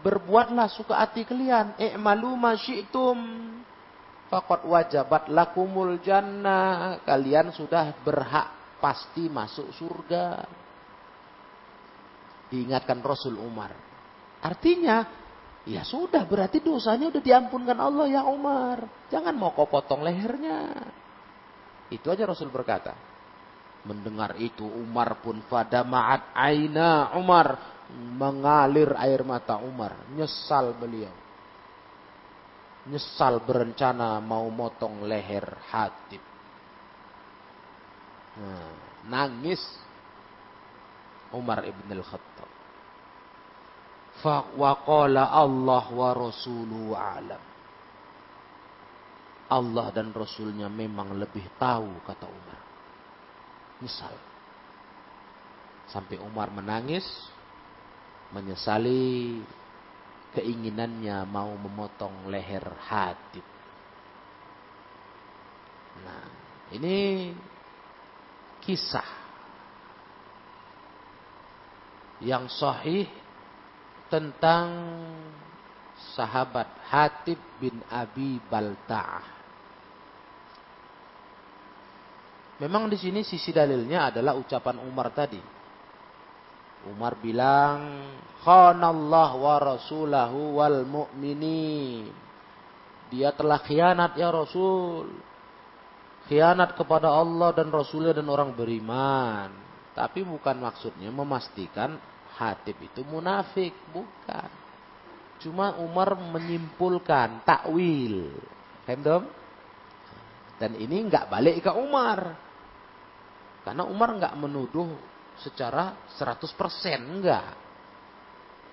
berbuatlah 0.00 0.70
suka 0.70 0.98
hati 0.98 1.26
kalian. 1.26 1.74
I'malu 1.78 2.30
ma 2.38 2.52
syi'tum. 2.54 3.18
Faqad 4.26 4.66
wajabat 4.66 5.30
lakumul 5.30 5.98
jannah. 6.02 7.02
Kalian 7.02 7.54
sudah 7.54 7.94
berhak 8.02 8.78
pasti 8.82 9.26
masuk 9.30 9.70
surga. 9.74 10.46
Diingatkan 12.52 13.02
Rasul 13.02 13.38
Umar. 13.38 13.74
Artinya, 14.42 15.02
ya 15.66 15.82
sudah 15.82 16.22
berarti 16.22 16.62
dosanya 16.62 17.10
udah 17.10 17.22
diampunkan 17.22 17.78
Allah 17.78 18.06
ya 18.06 18.22
Umar. 18.26 18.86
Jangan 19.10 19.34
mau 19.34 19.50
kau 19.50 19.66
potong 19.66 20.06
lehernya. 20.06 20.70
Itu 21.90 22.10
aja 22.10 22.26
Rasul 22.26 22.50
berkata. 22.50 22.94
Mendengar 23.86 24.34
itu 24.42 24.66
Umar 24.66 25.22
pun 25.22 25.38
fada 25.46 25.86
ma'at 25.86 26.34
aina 26.34 27.14
Umar 27.14 27.78
mengalir 27.94 28.90
air 28.98 29.22
mata 29.22 29.62
Umar. 29.62 29.94
Nyesal 30.10 30.74
beliau. 30.74 31.14
Nyesal 32.86 33.42
berencana 33.42 34.18
mau 34.22 34.46
motong 34.50 35.06
leher 35.06 35.46
Hatib. 35.70 36.22
Nah, 38.36 38.70
nangis 39.06 39.62
Umar 41.34 41.66
ibn 41.66 41.88
al-Khattab. 41.90 42.50
Faqala 44.22 45.32
Allah 45.32 45.84
wa 45.90 46.10
rasuluhu 46.14 46.94
alam. 46.94 47.42
Allah 49.46 49.86
dan 49.94 50.10
Rasulnya 50.10 50.66
memang 50.66 51.14
lebih 51.14 51.46
tahu 51.54 52.02
kata 52.02 52.26
Umar. 52.26 52.60
Misal. 53.78 54.14
Sampai 55.86 56.18
Umar 56.18 56.50
menangis 56.50 57.06
menyesali 58.34 59.38
keinginannya 60.34 61.22
mau 61.30 61.54
memotong 61.54 62.26
leher 62.26 62.66
hati. 62.90 63.38
Nah, 66.02 66.26
ini 66.74 67.30
kisah 68.66 69.25
yang 72.22 72.48
sahih 72.48 73.08
tentang 74.08 74.68
sahabat 76.16 76.68
Hatib 76.88 77.40
bin 77.60 77.82
Abi 77.92 78.40
Balta'ah. 78.48 79.36
Memang 82.56 82.88
di 82.88 82.96
sini 82.96 83.20
sisi 83.20 83.52
dalilnya 83.52 84.08
adalah 84.08 84.32
ucapan 84.32 84.80
Umar 84.80 85.12
tadi. 85.12 85.40
Umar 86.88 87.20
bilang, 87.20 88.08
"Khanallah 88.40 89.30
wa 89.36 89.54
rasulahu 89.60 90.56
wal 90.56 90.88
mu'minin." 90.88 92.08
Dia 93.12 93.36
telah 93.36 93.60
khianat 93.60 94.16
ya 94.16 94.32
Rasul. 94.32 95.12
Khianat 96.26 96.74
kepada 96.74 97.12
Allah 97.12 97.54
dan 97.54 97.68
Rasulnya 97.70 98.16
dan 98.16 98.26
orang 98.26 98.56
beriman. 98.56 99.65
Tapi 99.96 100.20
bukan 100.20 100.60
maksudnya 100.60 101.08
memastikan 101.08 101.96
Hatib 102.36 102.76
itu 102.84 103.00
munafik. 103.08 103.72
Bukan. 103.96 104.50
Cuma 105.40 105.72
Umar 105.80 106.12
menyimpulkan 106.20 107.40
takwil. 107.48 108.28
Faham 108.84 109.24
Dan 110.60 110.76
ini 110.76 111.08
nggak 111.08 111.32
balik 111.32 111.64
ke 111.64 111.72
Umar. 111.72 112.36
Karena 113.64 113.88
Umar 113.88 114.20
nggak 114.20 114.36
menuduh 114.36 114.92
secara 115.40 115.96
100% 116.16 116.44
enggak. 117.00 117.56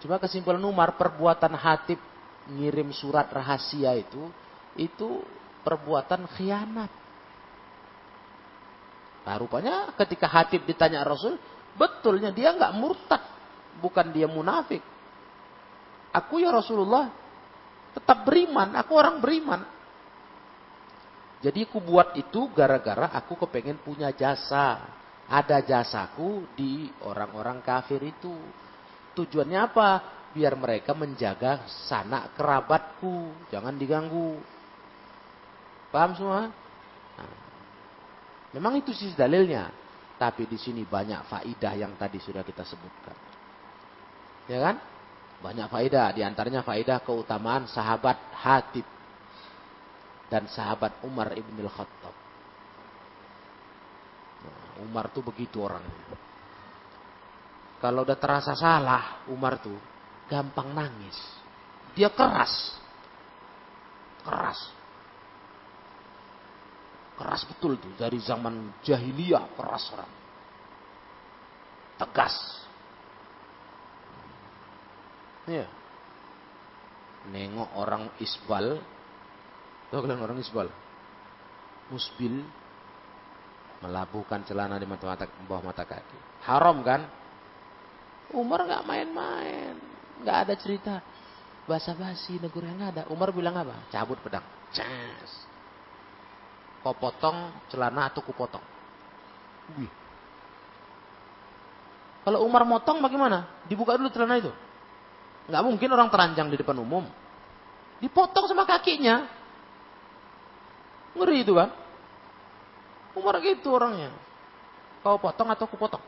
Cuma 0.04 0.20
kesimpulan 0.20 0.64
Umar 0.64 1.00
perbuatan 1.00 1.56
Hatib 1.56 2.00
ngirim 2.52 2.92
surat 2.92 3.32
rahasia 3.32 3.96
itu 3.96 4.28
itu 4.76 5.24
perbuatan 5.64 6.28
khianat. 6.36 7.03
Nah, 9.24 9.36
rupanya 9.40 9.96
ketika 9.96 10.28
Hatib 10.28 10.68
ditanya 10.68 11.04
Rasul, 11.08 11.40
betulnya 11.80 12.30
dia 12.30 12.52
nggak 12.52 12.76
murtad, 12.76 13.24
bukan 13.80 14.12
dia 14.12 14.28
munafik. 14.28 14.84
Aku 16.14 16.44
ya 16.44 16.52
Rasulullah 16.52 17.10
tetap 17.96 18.28
beriman, 18.28 18.76
aku 18.76 18.92
orang 18.94 19.18
beriman. 19.24 19.62
Jadi 21.44 21.68
aku 21.68 21.84
buat 21.84 22.16
itu 22.16 22.48
gara-gara 22.56 23.12
aku 23.12 23.36
kepengen 23.44 23.84
punya 23.84 24.16
jasa. 24.16 24.80
Ada 25.24 25.64
jasaku 25.64 26.52
di 26.56 26.88
orang-orang 27.04 27.64
kafir 27.64 28.00
itu. 28.04 28.32
Tujuannya 29.16 29.60
apa? 29.60 29.90
Biar 30.32 30.56
mereka 30.56 30.96
menjaga 30.96 31.68
sanak 31.88 32.36
kerabatku. 32.36 33.32
Jangan 33.52 33.76
diganggu. 33.76 34.40
Paham 35.92 36.12
semua? 36.16 36.42
Nah, 37.20 37.43
memang 38.54 38.80
itu 38.80 38.93
sih 38.93 39.12
dalilnya. 39.18 39.70
Tapi 40.14 40.47
di 40.47 40.56
sini 40.56 40.86
banyak 40.86 41.26
faidah 41.28 41.74
yang 41.74 41.97
tadi 41.97 42.22
sudah 42.22 42.45
kita 42.45 42.64
sebutkan. 42.64 43.18
Ya 44.47 44.62
kan? 44.62 44.76
Banyak 45.41 45.68
faidah. 45.68 46.14
Di 46.16 46.22
antaranya 46.24 46.64
faidah 46.64 47.01
keutamaan 47.04 47.68
sahabat 47.68 48.18
Hatib. 48.32 48.88
Dan 50.32 50.47
sahabat 50.47 51.04
Umar 51.04 51.36
ibn 51.36 51.54
al-Khattab. 51.60 52.16
Nah, 54.43 54.86
Umar 54.86 55.12
tuh 55.12 55.22
begitu 55.26 55.62
orangnya. 55.62 56.18
Kalau 57.84 58.08
udah 58.08 58.16
terasa 58.16 58.56
salah, 58.56 59.28
Umar 59.28 59.60
tuh 59.60 59.76
gampang 60.32 60.72
nangis. 60.72 61.20
Dia 61.93 62.08
keras. 62.10 62.80
Keras. 64.24 64.60
Keras 67.14 67.43
betul 67.45 67.78
tuh. 67.78 67.93
Dari 67.97 68.18
zaman 68.22 68.82
jahiliyah 68.82 69.53
keras 69.53 69.86
orang. 69.93 70.11
Tegas. 72.01 72.36
Iya. 75.45 75.68
Nengok 77.30 77.70
orang 77.78 78.03
isbal. 78.20 78.82
Tahu 79.93 79.99
kalian 80.01 80.22
orang 80.26 80.39
isbal? 80.41 80.68
Musbil. 81.93 82.41
Melabuhkan 83.84 84.47
celana 84.47 84.80
di 84.80 84.88
mata, 84.88 85.05
mata 85.05 85.28
bawah 85.43 85.70
mata 85.70 85.84
kaki. 85.84 86.47
Haram 86.47 86.80
kan? 86.82 87.03
Umar 88.34 88.66
nggak 88.66 88.88
main-main, 88.88 89.78
nggak 90.26 90.38
ada 90.47 90.53
cerita 90.57 90.93
basa-basi 91.70 92.41
negur 92.41 92.66
yang 92.66 92.82
ada. 92.82 93.05
Umar 93.14 93.30
bilang 93.30 93.53
apa? 93.59 93.88
Cabut 93.93 94.18
pedang, 94.24 94.43
cas. 94.74 95.53
Kau 96.84 96.92
potong 96.92 97.56
celana 97.72 98.12
atau 98.12 98.20
ku 98.20 98.36
potong? 98.36 98.62
Wih. 99.80 99.88
Kalau 102.24 102.44
Umar 102.44 102.68
motong 102.68 103.00
bagaimana? 103.00 103.48
Dibuka 103.68 103.96
dulu 103.96 104.12
celana 104.12 104.40
itu. 104.40 104.52
Nggak 105.48 105.64
mungkin 105.64 105.90
orang 105.92 106.12
teranjang 106.12 106.48
di 106.52 106.60
depan 106.60 106.76
umum. 106.80 107.08
Dipotong 108.04 108.52
sama 108.52 108.68
kakinya. 108.68 109.28
Ngeri 111.16 111.48
itu 111.48 111.56
kan? 111.56 111.72
Umar 113.16 113.40
gitu 113.40 113.72
orangnya. 113.72 114.12
Kau 115.04 115.20
potong 115.20 115.52
atau 115.52 115.68
ku 115.68 115.80
potong? 115.80 116.04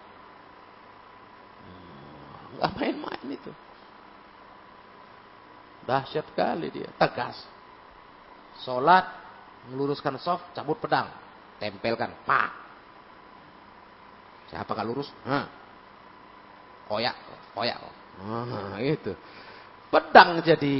Gak 2.55 2.71
main-main 2.80 3.28
itu. 3.28 3.51
Dahsyat 5.84 6.28
kali 6.34 6.71
dia. 6.71 6.89
Tegas. 6.95 7.36
Sholat. 8.63 9.24
Meluruskan 9.72 10.18
soft. 10.22 10.53
Cabut 10.53 10.78
pedang. 10.78 11.09
Tempelkan. 11.57 12.13
Pak. 12.28 12.49
Siapa 14.51 14.70
gak 14.70 14.88
lurus? 14.88 15.09
Hah. 15.26 15.45
Koyak. 16.86 17.16
Koyak. 17.57 17.78
Nah, 18.22 18.78
itu. 18.82 19.16
Pedang 19.89 20.43
jadi 20.45 20.78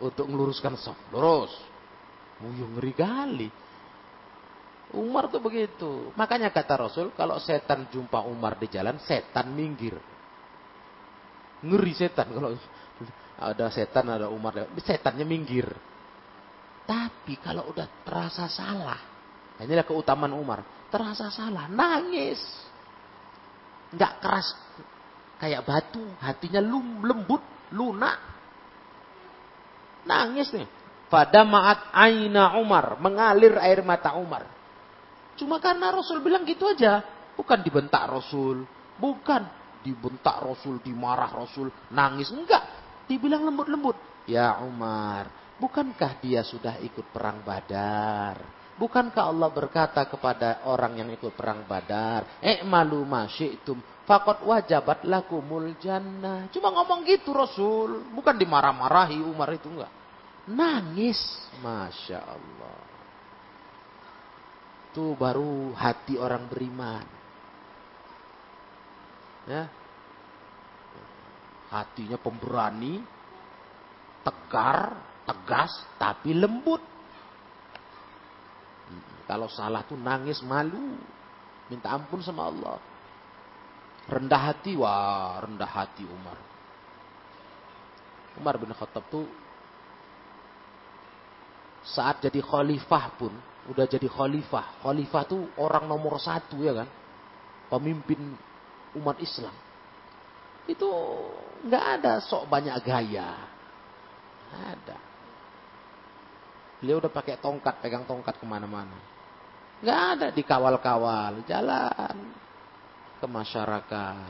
untuk 0.00 0.26
meluruskan 0.30 0.78
soft. 0.80 1.00
Lurus. 1.12 1.52
Muyung 2.40 2.76
ngeri 2.78 2.92
kali. 2.96 3.48
Umar 4.94 5.26
tuh 5.26 5.42
begitu. 5.42 6.14
Makanya 6.14 6.54
kata 6.54 6.86
Rasul, 6.86 7.10
kalau 7.18 7.42
setan 7.42 7.90
jumpa 7.90 8.22
Umar 8.22 8.54
di 8.56 8.70
jalan, 8.70 9.02
setan 9.02 9.50
minggir. 9.50 9.98
Ngeri 11.64 11.92
setan 11.96 12.30
kalau 12.30 12.54
ada 13.34 13.66
setan 13.74 14.06
ada 14.06 14.30
Umar, 14.30 14.70
setannya 14.78 15.26
minggir. 15.26 15.66
Tapi 16.84 17.40
kalau 17.40 17.72
udah 17.72 17.88
terasa 18.04 18.44
salah, 18.52 19.00
nah 19.56 19.62
inilah 19.64 19.88
keutamaan 19.88 20.36
Umar. 20.36 20.60
Terasa 20.92 21.32
salah, 21.32 21.64
nangis. 21.72 22.40
Nggak 23.94 24.12
keras 24.20 24.48
kayak 25.40 25.64
batu, 25.64 26.04
hatinya 26.20 26.60
lembut, 27.00 27.40
lunak. 27.72 28.20
Nangis 30.04 30.52
nih. 30.52 30.68
Pada 31.08 31.46
maat 31.46 31.94
aina 31.94 32.58
Umar, 32.60 33.00
mengalir 33.00 33.56
air 33.60 33.80
mata 33.80 34.12
Umar. 34.18 34.44
Cuma 35.38 35.58
karena 35.58 35.90
Rasul 35.90 36.20
bilang 36.20 36.44
gitu 36.44 36.68
aja, 36.68 37.00
bukan 37.38 37.64
dibentak 37.64 38.06
Rasul, 38.06 38.66
bukan 38.98 39.46
dibentak 39.84 40.40
Rasul, 40.40 40.80
dimarah 40.80 41.30
Rasul, 41.30 41.70
nangis. 41.92 42.32
Enggak. 42.32 42.62
Dibilang 43.04 43.44
lembut-lembut. 43.44 44.00
Ya 44.24 44.56
Umar, 44.64 45.28
bukankah 45.58 46.18
dia 46.22 46.42
sudah 46.42 46.78
ikut 46.82 47.10
perang 47.10 47.42
badar? 47.42 48.64
Bukankah 48.74 49.30
Allah 49.30 49.50
berkata 49.54 50.02
kepada 50.10 50.66
orang 50.66 50.98
yang 50.98 51.08
ikut 51.14 51.30
perang 51.38 51.62
badar, 51.62 52.42
E'malu 52.42 53.06
ma 53.06 53.30
syi'tum, 53.30 53.78
fakot 54.02 54.42
wajabat 54.42 55.06
lakumul 55.06 55.78
jannah. 55.78 56.50
Cuma 56.50 56.74
ngomong 56.74 57.06
gitu 57.06 57.30
Rasul, 57.30 58.10
bukan 58.10 58.34
dimarah-marahi 58.34 59.22
Umar 59.22 59.54
itu 59.54 59.70
enggak. 59.70 59.92
Nangis, 60.50 61.22
Masya 61.62 62.18
Allah. 62.18 62.78
Itu 64.90 65.14
baru 65.14 65.70
hati 65.78 66.18
orang 66.18 66.50
beriman. 66.50 67.06
Ya. 69.46 69.70
Hatinya 71.70 72.18
pemberani, 72.18 73.02
tegar, 74.26 75.13
tegas, 75.24 75.72
tapi 75.96 76.36
lembut. 76.36 76.80
Kalau 79.24 79.48
salah 79.48 79.80
tuh 79.88 79.96
nangis 79.96 80.44
malu, 80.44 81.00
minta 81.72 81.92
ampun 81.96 82.20
sama 82.20 82.52
Allah. 82.52 82.76
Rendah 84.04 84.52
hati, 84.52 84.76
wah 84.76 85.40
rendah 85.40 85.68
hati 85.68 86.04
Umar. 86.04 86.36
Umar 88.36 88.60
bin 88.60 88.74
Khattab 88.76 89.08
tuh 89.08 89.24
saat 91.84 92.20
jadi 92.20 92.40
khalifah 92.40 93.04
pun, 93.16 93.32
udah 93.72 93.84
jadi 93.88 94.08
khalifah. 94.08 94.84
Khalifah 94.84 95.22
tuh 95.24 95.48
orang 95.60 95.88
nomor 95.88 96.20
satu 96.20 96.60
ya 96.60 96.84
kan. 96.84 96.88
Pemimpin 97.72 98.36
umat 99.00 99.16
Islam. 99.20 99.52
Itu 100.68 100.88
nggak 101.64 101.84
ada 102.00 102.12
sok 102.24 102.48
banyak 102.48 102.76
gaya. 102.84 103.28
Ada. 104.52 105.13
Beliau 106.84 107.00
udah 107.00 107.08
pakai 107.08 107.40
tongkat, 107.40 107.80
pegang 107.80 108.04
tongkat 108.04 108.36
ke 108.36 108.44
mana-mana. 108.44 108.92
Nggak 109.80 110.00
ada 110.04 110.26
dikawal-kawal, 110.36 111.40
jalan 111.48 112.16
ke 113.16 113.24
masyarakat. 113.24 114.28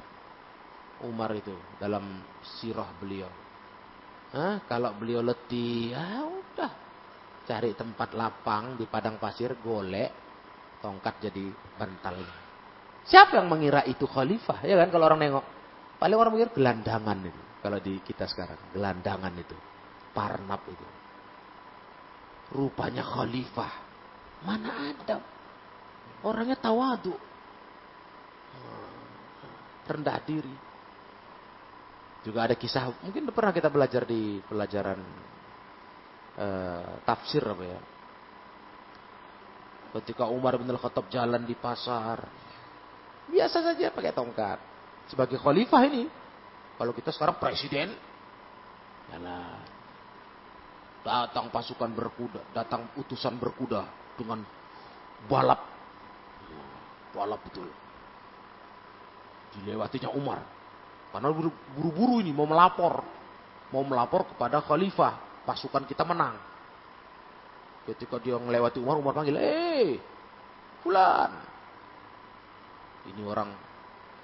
Umar 1.03 1.35
itu 1.35 1.51
dalam 1.83 2.23
sirah 2.47 2.87
beliau. 3.03 3.27
Hah? 4.39 4.63
Kalau 4.71 4.95
beliau 4.95 5.19
letih, 5.19 5.99
ya 5.99 6.31
udah 6.31 6.71
cari 7.43 7.75
tempat 7.75 8.15
lapang 8.15 8.79
di 8.79 8.87
padang 8.87 9.19
pasir, 9.19 9.59
golek 9.59 10.15
tongkat 10.79 11.27
jadi 11.27 11.51
bantalnya. 11.75 12.39
Siapa 13.03 13.43
yang 13.43 13.51
mengira 13.51 13.83
itu 13.83 14.07
khalifah? 14.07 14.63
Ya 14.63 14.79
kan 14.79 14.95
kalau 14.95 15.11
orang 15.11 15.27
nengok. 15.27 15.47
Paling 15.99 16.17
orang 16.23 16.39
mikir 16.39 16.55
gelandangan 16.55 17.19
itu. 17.19 17.43
Kalau 17.67 17.83
di 17.83 17.99
kita 17.99 18.31
sekarang. 18.31 18.71
Gelandangan 18.71 19.35
itu. 19.43 19.59
Parnap 20.15 20.63
itu. 20.71 20.87
Rupanya 22.55 23.03
khalifah. 23.03 23.73
Mana 24.47 24.95
ada. 24.95 25.19
Orangnya 26.23 26.55
tawadu. 26.55 27.13
Rendah 29.85 30.19
diri. 30.23 30.55
Juga 32.25 32.49
ada 32.49 32.55
kisah. 32.57 32.89
Mungkin 33.05 33.29
pernah 33.35 33.53
kita 33.53 33.69
belajar 33.69 34.09
di 34.09 34.41
pelajaran 34.49 35.01
uh, 36.39 37.03
tafsir 37.05 37.45
apa 37.45 37.65
ya. 37.67 37.81
Ketika 40.01 40.31
Umar 40.31 40.57
bin 40.57 40.71
Al-Khattab 40.71 41.07
jalan 41.13 41.45
di 41.45 41.55
pasar 41.55 42.27
Biasa 43.29 43.65
saja 43.65 43.89
pakai 43.89 44.13
tongkat. 44.13 44.59
Sebagai 45.09 45.41
khalifah 45.41 45.83
ini. 45.89 46.09
Kalau 46.77 46.93
kita 46.93 47.13
sekarang 47.15 47.41
presiden. 47.41 47.93
Yalah. 49.13 49.74
Datang 51.05 51.53
pasukan 51.53 51.93
berkuda. 51.93 52.41
Datang 52.57 52.89
utusan 52.97 53.37
berkuda. 53.37 53.85
Dengan 54.17 54.41
balap. 55.29 55.61
Balap 57.13 57.41
betul. 57.45 57.69
Dilewatinya 59.55 60.11
Umar. 60.17 60.41
Karena 61.13 61.31
buru-buru 61.31 62.25
ini 62.25 62.33
mau 62.33 62.49
melapor. 62.49 63.05
Mau 63.71 63.85
melapor 63.85 64.25
kepada 64.33 64.65
khalifah. 64.65 65.45
Pasukan 65.45 65.85
kita 65.85 66.09
menang. 66.09 66.41
Ketika 67.85 68.17
dia 68.17 68.41
melewati 68.41 68.81
Umar, 68.81 68.97
Umar 68.97 69.13
panggil, 69.13 69.37
Eh, 69.37 70.01
Fulan. 70.81 71.33
Ini 73.13 73.21
orang 73.29 73.53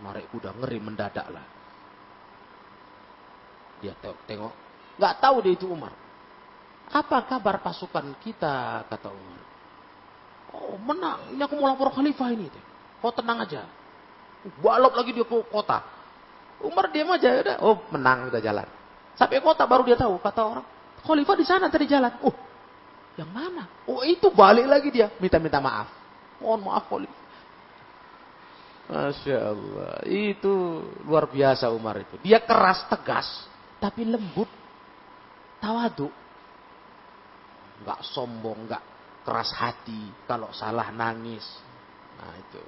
narik 0.00 0.32
kuda 0.32 0.56
ngeri 0.56 0.80
mendadak 0.80 1.28
lah. 1.28 1.44
Dia 3.84 3.92
tengok, 4.00 4.20
tengok. 4.24 4.52
Gak 4.96 5.14
tahu 5.20 5.44
dia 5.44 5.52
itu 5.56 5.68
Umar. 5.68 5.92
Apa 6.90 7.22
kabar 7.22 7.62
pasukan 7.62 8.18
kita, 8.18 8.82
kata 8.90 9.08
Umar. 9.14 9.42
Oh 10.50 10.74
menang, 10.82 11.30
ini 11.30 11.42
aku 11.46 11.54
mau 11.54 11.70
lapor 11.70 11.94
khalifah 11.94 12.34
ini. 12.34 12.50
Kau 12.98 13.14
tenang 13.14 13.46
aja. 13.46 13.62
Balap 14.58 14.98
lagi 14.98 15.14
dia 15.14 15.22
ke 15.22 15.36
kota. 15.46 15.86
Umar 16.60 16.90
diam 16.90 17.14
aja, 17.14 17.30
udah. 17.30 17.56
Oh 17.62 17.78
menang, 17.94 18.26
udah 18.28 18.42
jalan. 18.42 18.66
Sampai 19.14 19.38
kota 19.38 19.62
baru 19.70 19.86
dia 19.86 19.94
tahu, 19.94 20.18
kata 20.18 20.40
orang. 20.42 20.66
Khalifah 21.06 21.36
di 21.38 21.46
sana 21.46 21.70
tadi 21.70 21.86
jalan. 21.86 22.10
Oh, 22.26 22.34
yang 23.14 23.30
mana? 23.30 23.70
Oh 23.86 24.02
itu 24.02 24.26
balik 24.34 24.66
lagi 24.66 24.90
dia, 24.90 25.14
minta-minta 25.22 25.62
maaf. 25.62 25.86
Mohon 26.42 26.60
maaf 26.66 26.84
Khalifah. 26.90 27.20
Masya 28.90 29.38
Allah. 29.38 30.02
Itu 30.10 30.82
luar 31.06 31.30
biasa 31.30 31.70
Umar 31.70 32.02
itu. 32.02 32.18
Dia 32.26 32.42
keras, 32.42 32.82
tegas. 32.90 33.46
Tapi 33.78 34.02
lembut. 34.02 34.50
Tawadu. 35.62 36.10
Enggak 37.80 38.00
sombong, 38.12 38.68
enggak 38.68 38.82
keras 39.24 39.50
hati. 39.56 40.12
Kalau 40.28 40.52
salah 40.52 40.92
nangis. 40.92 41.44
Nah 42.20 42.32
itu. 42.36 42.62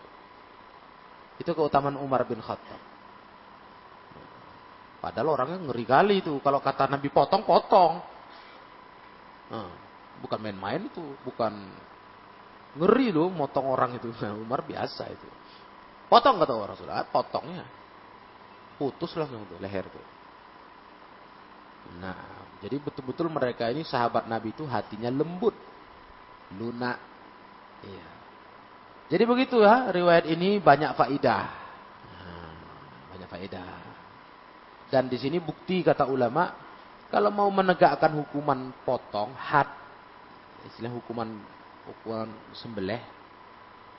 Itu 1.41 1.51
keutamaan 1.53 2.01
Umar 2.01 2.25
bin 2.29 2.41
Khattab. 2.41 2.81
Padahal 5.03 5.35
orangnya 5.35 5.59
ngeri 5.67 5.85
kali 5.85 6.15
itu. 6.23 6.39
Kalau 6.41 6.63
kata 6.63 6.87
Nabi 6.87 7.11
potong, 7.11 7.43
potong. 7.43 7.99
Nah, 9.51 9.75
bukan 10.23 10.39
main-main 10.39 10.87
itu. 10.87 11.03
Bukan 11.27 11.51
Ngeri 12.73 13.13
loh 13.13 13.29
motong 13.29 13.69
orang 13.69 14.01
itu. 14.01 14.09
Nah, 14.25 14.33
Umar 14.33 14.65
biasa 14.65 15.05
itu. 15.13 15.29
Potong 16.09 16.41
kata 16.41 16.53
orang 16.57 16.77
sudah, 16.77 17.05
potongnya. 17.09 17.65
Putus 18.81 19.13
langsung 19.17 19.45
leher 19.61 19.85
tuh. 19.89 20.07
Nah, 22.01 22.42
jadi 22.63 22.79
betul-betul 22.79 23.27
mereka 23.27 23.67
ini 23.75 23.83
sahabat 23.83 24.31
Nabi 24.31 24.55
itu 24.55 24.63
hatinya 24.71 25.11
lembut, 25.11 25.55
lunak. 26.55 26.95
Iya. 27.83 28.09
Jadi 29.11 29.25
begitu 29.27 29.59
ya, 29.59 29.91
riwayat 29.91 30.31
ini 30.31 30.63
banyak 30.63 30.95
faidah. 30.95 31.45
Nah, 32.07 32.55
banyak 33.11 33.29
faidah. 33.29 33.75
Dan 34.87 35.11
di 35.11 35.19
sini 35.19 35.43
bukti 35.43 35.83
kata 35.83 36.07
ulama, 36.07 36.55
kalau 37.11 37.35
mau 37.35 37.51
menegakkan 37.51 38.15
hukuman 38.15 38.71
potong, 38.87 39.35
had, 39.35 39.67
istilah 40.71 40.95
hukuman 40.95 41.35
ukuran 41.83 42.31
sembelih 42.55 43.03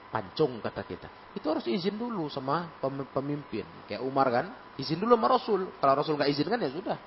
pancung 0.08 0.64
kata 0.64 0.88
kita. 0.88 1.12
Itu 1.36 1.52
harus 1.52 1.68
izin 1.68 2.00
dulu 2.00 2.32
sama 2.32 2.72
pemimpin. 3.12 3.68
Kayak 3.92 4.08
Umar 4.08 4.32
kan, 4.32 4.46
izin 4.80 5.04
dulu 5.04 5.20
sama 5.20 5.28
Rasul. 5.36 5.68
Kalau 5.84 5.94
Rasul 6.00 6.16
nggak 6.16 6.32
izinkan 6.32 6.64
ya 6.64 6.72
sudah. 6.72 6.98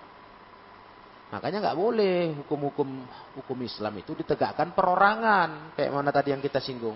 Makanya 1.26 1.58
nggak 1.58 1.78
boleh 1.78 2.16
hukum-hukum 2.44 2.88
hukum 3.34 3.58
Islam 3.66 3.98
itu 3.98 4.14
ditegakkan 4.14 4.70
perorangan. 4.70 5.74
Kayak 5.74 5.90
mana 5.90 6.10
tadi 6.14 6.30
yang 6.30 6.42
kita 6.42 6.62
singgung. 6.62 6.94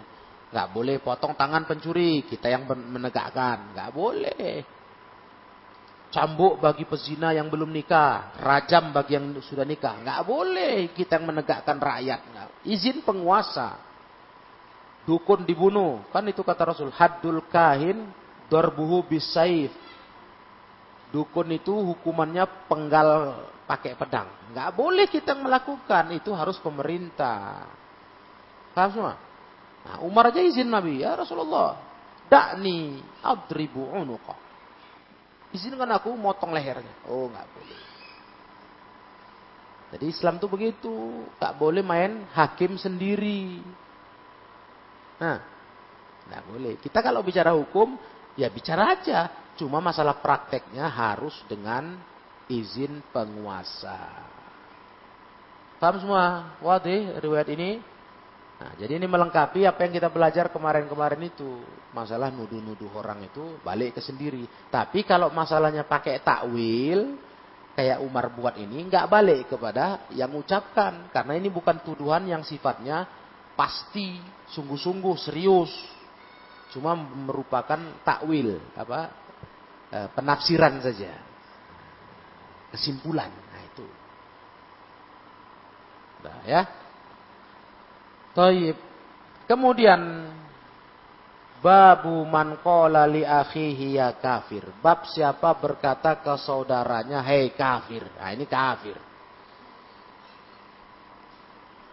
Nggak 0.51 0.68
boleh 0.70 0.97
potong 1.03 1.35
tangan 1.35 1.66
pencuri, 1.66 2.22
kita 2.26 2.47
yang 2.47 2.66
menegakkan. 2.66 3.74
Nggak 3.74 3.91
boleh. 3.91 4.55
Cambuk 6.11 6.59
bagi 6.59 6.83
pezina 6.91 7.31
yang 7.31 7.47
belum 7.47 7.70
nikah, 7.70 8.35
rajam 8.43 8.91
bagi 8.91 9.14
yang 9.14 9.39
sudah 9.47 9.62
nikah. 9.62 10.03
Nggak 10.03 10.20
boleh 10.26 10.91
kita 10.91 11.22
yang 11.22 11.31
menegakkan 11.31 11.78
rakyat. 11.78 12.20
Izin 12.66 13.07
penguasa. 13.07 13.78
Dukun 15.07 15.47
dibunuh. 15.47 16.03
Kan 16.11 16.26
itu 16.26 16.43
kata 16.43 16.74
Rasul. 16.74 16.91
Haddul 16.95 17.47
kahin 17.47 18.11
darbuhu 18.51 19.07
bisaif. 19.07 19.70
Dukun 21.14 21.51
itu 21.55 21.74
hukumannya 21.74 22.47
penggal 22.66 23.39
pakai 23.71 23.95
pedang. 23.95 24.51
Nggak 24.51 24.71
boleh 24.75 25.07
kita 25.07 25.39
melakukan. 25.39 26.11
Itu 26.18 26.35
harus 26.35 26.59
pemerintah. 26.59 27.71
Paham 28.75 28.91
semua? 28.91 29.14
Nah, 29.87 29.97
Umar 30.03 30.35
aja 30.35 30.43
izin 30.43 30.66
Nabi. 30.66 31.07
Ya 31.07 31.14
Rasulullah. 31.14 31.79
Dakni 32.27 32.99
adribu 33.23 33.95
unuqa. 33.95 34.35
Izinkan 35.55 35.95
aku 35.95 36.11
motong 36.18 36.51
lehernya. 36.51 37.07
Oh, 37.07 37.31
nggak 37.31 37.47
boleh. 37.55 37.81
Jadi 39.91 40.05
Islam 40.07 40.39
tuh 40.39 40.47
begitu, 40.47 40.95
nggak 41.35 41.55
boleh 41.59 41.83
main 41.83 42.23
hakim 42.31 42.79
sendiri. 42.79 43.59
Nah, 45.18 45.43
nggak 46.31 46.43
boleh. 46.47 46.73
Kita 46.79 47.03
kalau 47.03 47.27
bicara 47.27 47.51
hukum, 47.59 47.99
ya 48.39 48.47
bicara 48.47 48.95
aja. 48.95 49.51
Cuma 49.59 49.83
masalah 49.83 50.23
prakteknya 50.23 50.87
harus 50.87 51.35
dengan 51.51 51.99
izin 52.51 52.98
penguasa. 53.14 54.26
Paham 55.78 55.96
semua? 56.03 56.59
Wadih 56.61 57.22
riwayat 57.22 57.48
ini? 57.55 57.80
Nah, 58.61 58.76
jadi 58.76 59.01
ini 59.01 59.09
melengkapi 59.09 59.64
apa 59.64 59.88
yang 59.88 59.96
kita 59.96 60.12
belajar 60.12 60.53
kemarin-kemarin 60.53 61.32
itu. 61.32 61.64
Masalah 61.96 62.28
nuduh-nuduh 62.28 62.92
orang 62.92 63.24
itu 63.24 63.57
balik 63.64 63.96
ke 63.96 64.05
sendiri. 64.05 64.44
Tapi 64.68 65.01
kalau 65.09 65.32
masalahnya 65.32 65.88
pakai 65.88 66.20
takwil, 66.20 67.16
kayak 67.72 68.05
Umar 68.05 68.28
buat 68.36 68.61
ini, 68.61 68.84
nggak 68.84 69.09
balik 69.09 69.40
kepada 69.48 70.05
yang 70.12 70.36
ucapkan. 70.36 71.09
Karena 71.09 71.40
ini 71.40 71.48
bukan 71.48 71.80
tuduhan 71.80 72.28
yang 72.28 72.44
sifatnya 72.44 73.09
pasti, 73.57 74.20
sungguh-sungguh, 74.53 75.16
serius. 75.16 75.72
Cuma 76.76 76.92
merupakan 77.01 77.80
takwil, 78.05 78.61
apa 78.76 79.09
e, 79.88 79.98
penafsiran 80.12 80.84
saja. 80.84 81.30
Kesimpulan. 82.71 83.31
Nah 83.31 83.62
itu. 83.66 83.87
Nah, 86.23 86.39
ya. 86.47 86.62
Taib. 88.31 88.77
Kemudian 89.51 90.01
babu 91.59 92.23
man 92.31 92.62
qala 92.62 93.11
li 93.11 93.27
akhihi 93.27 93.99
ya 93.99 94.14
kafir. 94.16 94.64
Bab 94.79 95.11
siapa 95.11 95.59
berkata 95.59 96.23
ke 96.23 96.35
saudaranya, 96.39 97.21
"Hei 97.27 97.51
kafir." 97.53 98.07
Nah, 98.14 98.31
ini 98.31 98.47
kafir. 98.47 99.11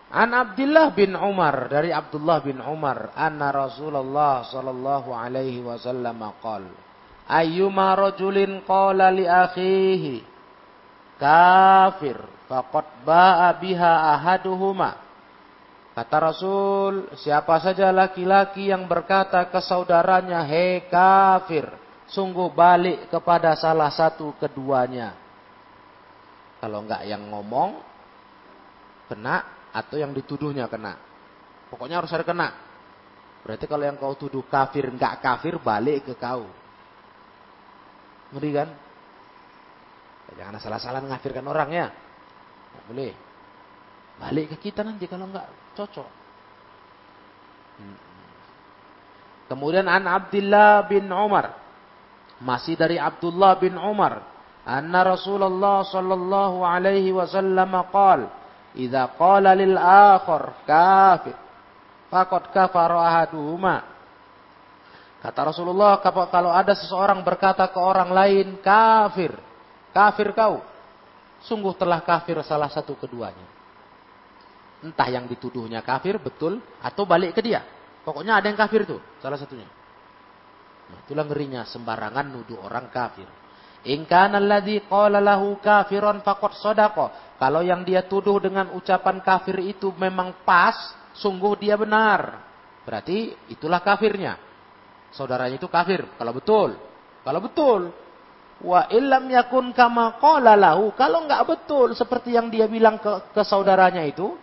An 0.08 0.32
Abdullah 0.32 0.96
bin 0.96 1.20
Umar 1.20 1.68
dari 1.68 1.92
Abdullah 1.92 2.40
bin 2.40 2.64
Umar 2.64 3.12
anna 3.12 3.52
Rasulullah 3.52 4.40
sallallahu 4.48 5.12
alaihi 5.12 5.60
wasallam 5.60 6.24
qol 6.40 6.64
ayyuma 7.28 7.92
rajulin 7.92 8.64
qala 8.64 9.12
li 9.12 9.28
akhihi 9.28 10.24
kafir 11.18 12.18
faqad 12.48 13.04
ba'a 13.04 13.52
biha 13.60 14.18
ahaduhuma 14.18 15.08
Kata 15.98 16.30
Rasul, 16.30 17.10
siapa 17.18 17.58
saja 17.58 17.90
laki-laki 17.90 18.70
yang 18.70 18.86
berkata 18.86 19.50
ke 19.50 19.58
saudaranya, 19.66 20.46
hei 20.46 20.86
kafir, 20.86 21.66
sungguh 22.14 22.54
balik 22.54 23.10
kepada 23.10 23.58
salah 23.58 23.90
satu 23.90 24.38
keduanya. 24.38 25.18
Kalau 26.62 26.86
enggak 26.86 27.02
yang 27.02 27.26
ngomong, 27.34 27.82
kena, 29.10 29.42
atau 29.74 29.98
yang 29.98 30.14
dituduhnya 30.14 30.70
kena. 30.70 31.02
Pokoknya 31.74 31.98
harus 31.98 32.14
ada 32.14 32.22
kena. 32.22 32.54
Berarti 33.42 33.66
kalau 33.66 33.82
yang 33.82 33.98
kau 33.98 34.14
tuduh 34.14 34.46
kafir, 34.46 34.94
enggak 34.94 35.18
kafir, 35.18 35.58
balik 35.58 36.06
ke 36.06 36.14
kau. 36.14 36.46
Ngeri 38.38 38.52
kan? 38.54 38.70
Jangan 40.38 40.62
salah-salah 40.62 41.02
mengafirkan 41.02 41.46
orang 41.50 41.70
ya. 41.74 41.88
Enggak 41.90 42.86
boleh. 42.86 43.14
Balik 44.18 44.46
ke 44.54 44.70
kita 44.70 44.86
nanti 44.86 45.10
kalau 45.10 45.26
enggak 45.26 45.50
cocok. 45.74 46.10
Kemudian 49.50 49.90
an 49.90 50.06
Abdullah 50.06 50.86
bin 50.86 51.10
Umar. 51.10 51.58
Masih 52.38 52.78
dari 52.78 53.02
Abdullah 53.02 53.58
bin 53.58 53.74
Umar. 53.80 54.22
Anna 54.68 55.16
Rasulullah 55.16 55.82
sallallahu 55.88 56.60
alaihi 56.60 57.16
wasallam 57.16 57.72
qal, 57.88 58.28
"Idza 58.76 59.16
qala 59.16 59.56
lil 59.56 59.80
akhar 59.80 60.68
kafir, 60.68 61.38
faqad 62.12 62.52
kafara 62.52 63.00
ahaduhuma." 63.08 63.88
Kata 65.24 65.50
Rasulullah, 65.50 65.98
kalau 66.04 66.52
ada 66.52 66.76
seseorang 66.78 67.24
berkata 67.24 67.72
ke 67.72 67.80
orang 67.80 68.12
lain, 68.12 68.60
kafir, 68.62 69.34
kafir 69.98 70.30
kau, 70.38 70.62
sungguh 71.42 71.74
telah 71.74 72.06
kafir 72.06 72.38
salah 72.46 72.70
satu 72.70 72.94
keduanya. 72.94 73.58
Entah 74.86 75.10
yang 75.10 75.26
dituduhnya 75.26 75.82
kafir, 75.82 76.22
betul, 76.22 76.62
atau 76.78 77.02
balik 77.10 77.34
ke 77.34 77.42
dia. 77.42 77.66
Pokoknya 78.06 78.38
ada 78.38 78.46
yang 78.46 78.60
kafir 78.62 78.86
tuh, 78.86 79.02
salah 79.18 79.42
satunya. 79.42 79.66
Nah, 80.88 81.02
itulah 81.02 81.26
ngerinya 81.26 81.66
sembarangan 81.66 82.30
nuduh 82.30 82.62
orang 82.62 82.94
kafir. 82.94 83.26
In 83.90 84.06
kana 84.06 84.38
kafiran 85.58 86.22
faqad 86.22 86.54
sadaqa. 86.62 87.06
Kalau 87.42 87.66
yang 87.66 87.82
dia 87.82 88.06
tuduh 88.06 88.38
dengan 88.38 88.70
ucapan 88.78 89.18
kafir 89.26 89.58
itu 89.66 89.90
memang 89.98 90.46
pas, 90.46 90.94
sungguh 91.18 91.58
dia 91.58 91.74
benar. 91.74 92.46
Berarti 92.86 93.36
itulah 93.52 93.82
kafirnya 93.82 94.38
saudaranya 95.12 95.58
itu 95.58 95.68
kafir. 95.68 96.06
Kalau 96.16 96.34
betul. 96.36 96.70
Kalau 97.26 97.40
betul. 97.42 97.82
Wa 98.58 98.90
illam 98.90 99.30
yakun 99.30 99.70
kama 99.74 100.18
qala 100.18 100.58
lahu. 100.58 100.90
Kalau 100.98 101.26
enggak 101.26 101.46
betul 101.46 101.94
seperti 101.94 102.34
yang 102.34 102.50
dia 102.50 102.66
bilang 102.66 102.98
ke, 102.98 103.34
ke 103.34 103.42
saudaranya 103.46 104.02
itu. 104.02 104.34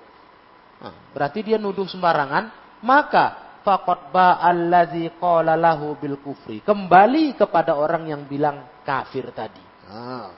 Nah, 0.79 0.95
berarti 1.11 1.43
dia 1.43 1.59
nuduh 1.59 1.87
sembarangan. 1.91 2.79
Maka 2.85 3.59
faqad 3.67 4.15
ba'alladzi 4.15 5.19
qala 5.19 5.59
lahu 5.59 5.99
bil 5.99 6.21
kufri. 6.23 6.63
Kembali 6.63 7.35
kepada 7.35 7.75
orang 7.75 8.07
yang 8.07 8.23
bilang 8.29 8.63
kafir 8.87 9.35
tadi. 9.35 9.63
Nah, 9.91 10.31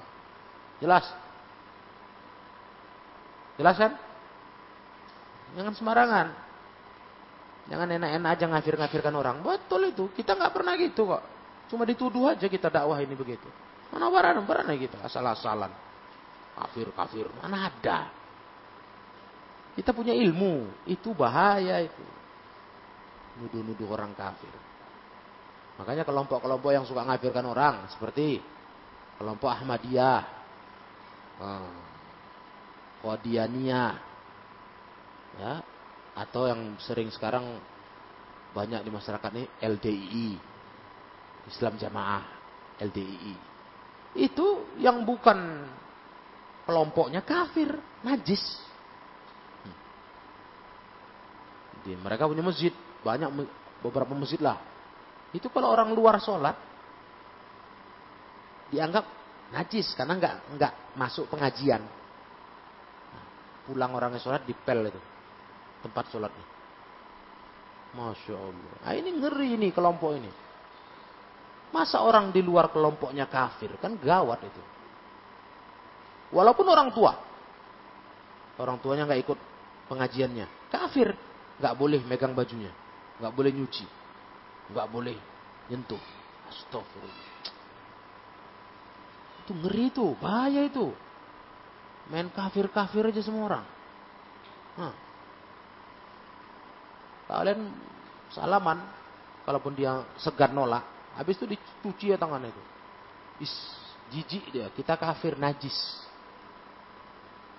jelas? 0.81 1.05
Jelas 3.61 3.77
kan? 3.77 3.93
Jangan 5.57 5.73
sembarangan. 5.77 6.27
Jangan 7.67 7.89
enak-enak 7.99 8.31
aja 8.31 8.45
ngafir-ngafirkan 8.47 9.15
orang. 9.17 9.43
Betul 9.43 9.91
itu. 9.91 10.09
Kita 10.15 10.39
nggak 10.39 10.53
pernah 10.55 10.79
gitu 10.79 11.11
kok. 11.11 11.23
Cuma 11.67 11.83
dituduh 11.83 12.31
aja 12.31 12.47
kita 12.47 12.71
dakwah 12.71 13.03
ini 13.03 13.19
begitu. 13.19 13.49
Mana 13.97 14.13
barang 14.13 14.45
barang 14.45 14.69
gitu. 14.77 15.01
Asal-asalan. 15.01 15.73
Kafir, 16.53 16.93
kafir. 16.93 17.25
Mana 17.41 17.73
ada. 17.73 18.13
Kita 19.73 19.97
punya 19.97 20.13
ilmu. 20.13 20.69
Itu 20.85 21.17
bahaya 21.17 21.81
itu. 21.81 22.05
Nuduh-nuduh 23.41 23.89
orang 23.89 24.13
kafir. 24.13 24.53
Makanya 25.81 26.05
kelompok-kelompok 26.05 26.77
yang 26.77 26.85
suka 26.85 27.09
ngafirkan 27.09 27.49
orang. 27.49 27.89
Seperti 27.89 28.37
kelompok 29.17 29.49
Ahmadiyah. 29.49 30.23
Hmm. 31.41 31.81
Qadianiyah. 33.01 33.93
Ya, 35.37 35.61
atau 36.17 36.49
yang 36.49 36.81
sering 36.81 37.13
sekarang 37.13 37.61
banyak 38.57 38.81
di 38.81 38.89
masyarakat 38.89 39.31
ini 39.37 39.45
LDII 39.61 40.29
Islam 41.53 41.77
Jamaah 41.77 42.25
LDII 42.81 43.46
itu 44.17 44.77
yang 44.81 45.05
bukan 45.05 45.69
kelompoknya 46.65 47.23
kafir 47.23 47.77
najis 48.03 48.43
hmm. 51.85 52.01
mereka 52.03 52.27
punya 52.27 52.43
masjid 52.43 52.73
banyak 53.05 53.31
beberapa 53.85 54.17
masjid 54.17 54.41
lah 54.43 54.59
itu 55.31 55.47
kalau 55.53 55.71
orang 55.71 55.93
luar 55.93 56.19
sholat 56.19 56.57
dianggap 58.73 59.07
najis 59.55 59.95
karena 59.95 60.19
nggak 60.19 60.35
nggak 60.59 60.73
masuk 60.99 61.31
pengajian 61.31 61.85
pulang 63.67 63.95
orangnya 63.95 64.23
sholat 64.23 64.43
dipel 64.47 64.91
itu 64.91 65.01
tempat 65.87 66.11
sholatnya. 66.11 66.47
Masya 67.95 68.35
Allah. 68.35 68.75
Nah, 68.83 68.93
ini 68.99 69.11
ngeri 69.23 69.49
ini 69.55 69.69
kelompok 69.71 70.11
ini. 70.19 70.31
Masa 71.75 72.03
orang 72.03 72.31
di 72.31 72.41
luar 72.41 72.71
kelompoknya 72.71 73.27
kafir? 73.27 73.75
Kan 73.83 73.99
gawat 73.99 74.41
itu. 74.43 74.63
Walaupun 76.35 76.67
orang 76.67 76.91
tua. 76.95 77.13
Orang 78.57 78.81
tuanya 78.81 79.05
nggak 79.07 79.21
ikut 79.27 79.39
pengajiannya. 79.91 80.47
Kafir. 80.73 81.13
Nggak 81.61 81.75
boleh 81.77 82.01
megang 82.07 82.33
bajunya. 82.33 82.73
Nggak 83.21 83.33
boleh 83.35 83.51
nyuci. 83.53 83.87
Nggak 84.73 84.87
boleh 84.89 85.17
nyentuh. 85.69 86.03
Astagfirullah. 86.47 87.21
Itu 89.45 89.53
ngeri 89.53 89.85
itu. 89.91 90.07
Bahaya 90.19 90.63
itu. 90.65 90.91
Main 92.07 92.31
kafir-kafir 92.31 93.11
aja 93.11 93.23
semua 93.23 93.51
orang. 93.51 93.65
Nah, 94.79 94.95
Kalian 97.27 97.75
salaman, 98.31 98.79
kalaupun 99.43 99.75
dia 99.75 100.07
segan 100.23 100.55
nolak, 100.55 100.83
habis 101.17 101.41
itu 101.41 101.49
dicuci 101.49 102.13
ya 102.13 102.21
tangannya 102.21 102.53
itu. 102.53 102.63
Is, 103.43 103.55
jijik 104.13 104.53
dia, 104.53 104.69
kita 104.73 104.95
kafir 104.97 105.37
najis. 105.37 105.77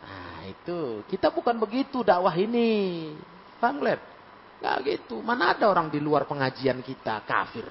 Nah 0.01 0.45
itu, 0.47 1.03
kita 1.09 1.33
bukan 1.33 1.57
begitu 1.57 2.05
dakwah 2.05 2.33
ini. 2.37 3.11
Paham 3.57 3.81
Gak 4.57 4.77
gitu. 4.85 5.21
Mana 5.21 5.53
ada 5.53 5.69
orang 5.69 5.89
di 5.89 6.01
luar 6.01 6.25
pengajian 6.25 6.81
kita 6.81 7.21
kafir. 7.25 7.65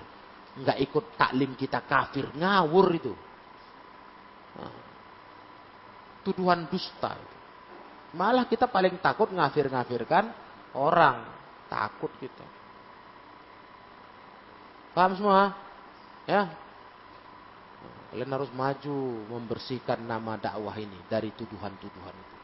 Nggak 0.56 0.78
ikut 0.86 1.04
taklim 1.18 1.52
kita 1.58 1.82
kafir. 1.82 2.30
Ngawur 2.30 2.86
itu. 2.94 3.12
Nah, 4.56 4.74
tuduhan 6.22 6.70
dusta. 6.70 7.18
Malah 8.14 8.46
kita 8.46 8.70
paling 8.70 8.96
takut 9.02 9.28
ngafir-ngafirkan 9.34 10.30
orang. 10.78 11.26
Takut 11.66 12.14
kita. 12.22 12.46
Paham 14.94 15.12
semua? 15.18 15.65
Ya. 16.26 16.50
Kalian 18.10 18.30
harus 18.34 18.50
maju 18.54 18.96
membersihkan 19.30 20.02
nama 20.02 20.38
dakwah 20.38 20.74
ini 20.78 20.98
dari 21.06 21.30
tuduhan-tuduhan 21.34 22.14
itu. 22.14 22.36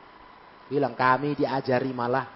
Bilang 0.73 0.95
kami 0.95 1.35
diajari 1.35 1.91
malah 1.91 2.27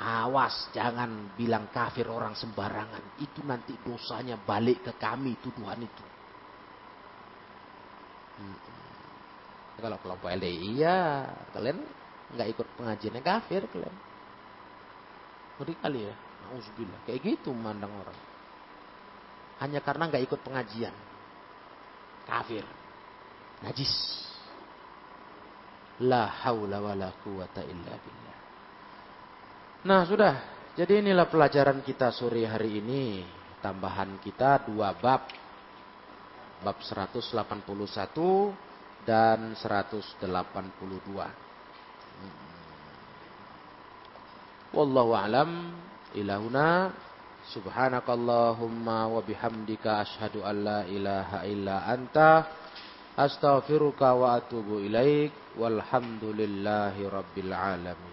awas 0.00 0.72
jangan 0.72 1.32
bilang 1.36 1.68
kafir 1.72 2.08
orang 2.08 2.36
sembarangan. 2.36 3.20
Itu 3.20 3.44
nanti 3.44 3.76
dosanya 3.80 4.36
balik 4.40 4.84
ke 4.84 4.92
kami 4.96 5.36
tuduhan 5.40 5.80
itu. 5.80 6.04
Hmm. 8.40 8.58
Kalau 9.80 9.96
kelompok 10.04 10.28
LDI 10.28 10.70
ya 10.76 11.24
kalian 11.56 11.80
nggak 12.36 12.48
ikut 12.52 12.66
pengajiannya 12.76 13.22
kafir 13.24 13.64
kalian. 13.68 13.96
Ngeri 15.60 15.74
kali 15.80 16.00
ya. 16.08 16.14
Nauzubillah. 16.48 17.00
Kayak 17.04 17.20
gitu 17.24 17.52
memandang 17.52 17.92
orang. 18.00 18.29
Hanya 19.60 19.84
karena 19.84 20.08
nggak 20.08 20.24
ikut 20.24 20.40
pengajian. 20.40 20.92
Kafir. 22.24 22.64
Najis. 23.60 23.92
La 26.00 26.32
haula 26.44 26.80
wa 26.80 26.96
la 26.96 27.12
quwata 27.12 27.60
illa 27.60 27.92
billah. 27.92 28.38
Nah 29.84 30.08
sudah. 30.08 30.34
Jadi 30.72 31.04
inilah 31.04 31.28
pelajaran 31.28 31.84
kita 31.84 32.08
sore 32.08 32.48
hari 32.48 32.80
ini. 32.80 33.20
Tambahan 33.60 34.16
kita 34.24 34.64
dua 34.64 34.96
bab. 34.96 35.28
Bab 36.64 36.76
181 36.80 37.36
dan 39.04 39.52
182. 39.56 40.24
Wallahu 44.70 45.12
alam 45.18 45.74
ilahuna 46.14 46.94
subhanakallahumma 47.48 49.08
wa 49.08 49.22
bihamdika 49.24 50.04
asyhadu 50.04 50.44
an 50.44 50.56
la 50.64 50.80
ilaha 50.84 51.46
illa 51.48 51.86
anta 51.88 52.46
astaghfiruka 53.16 54.12
wa 54.14 54.36
atubu 54.36 54.80
ilaik 54.84 55.32
walhamdulillahi 55.56 57.08
rabbil 57.08 57.52
alamin 57.52 58.09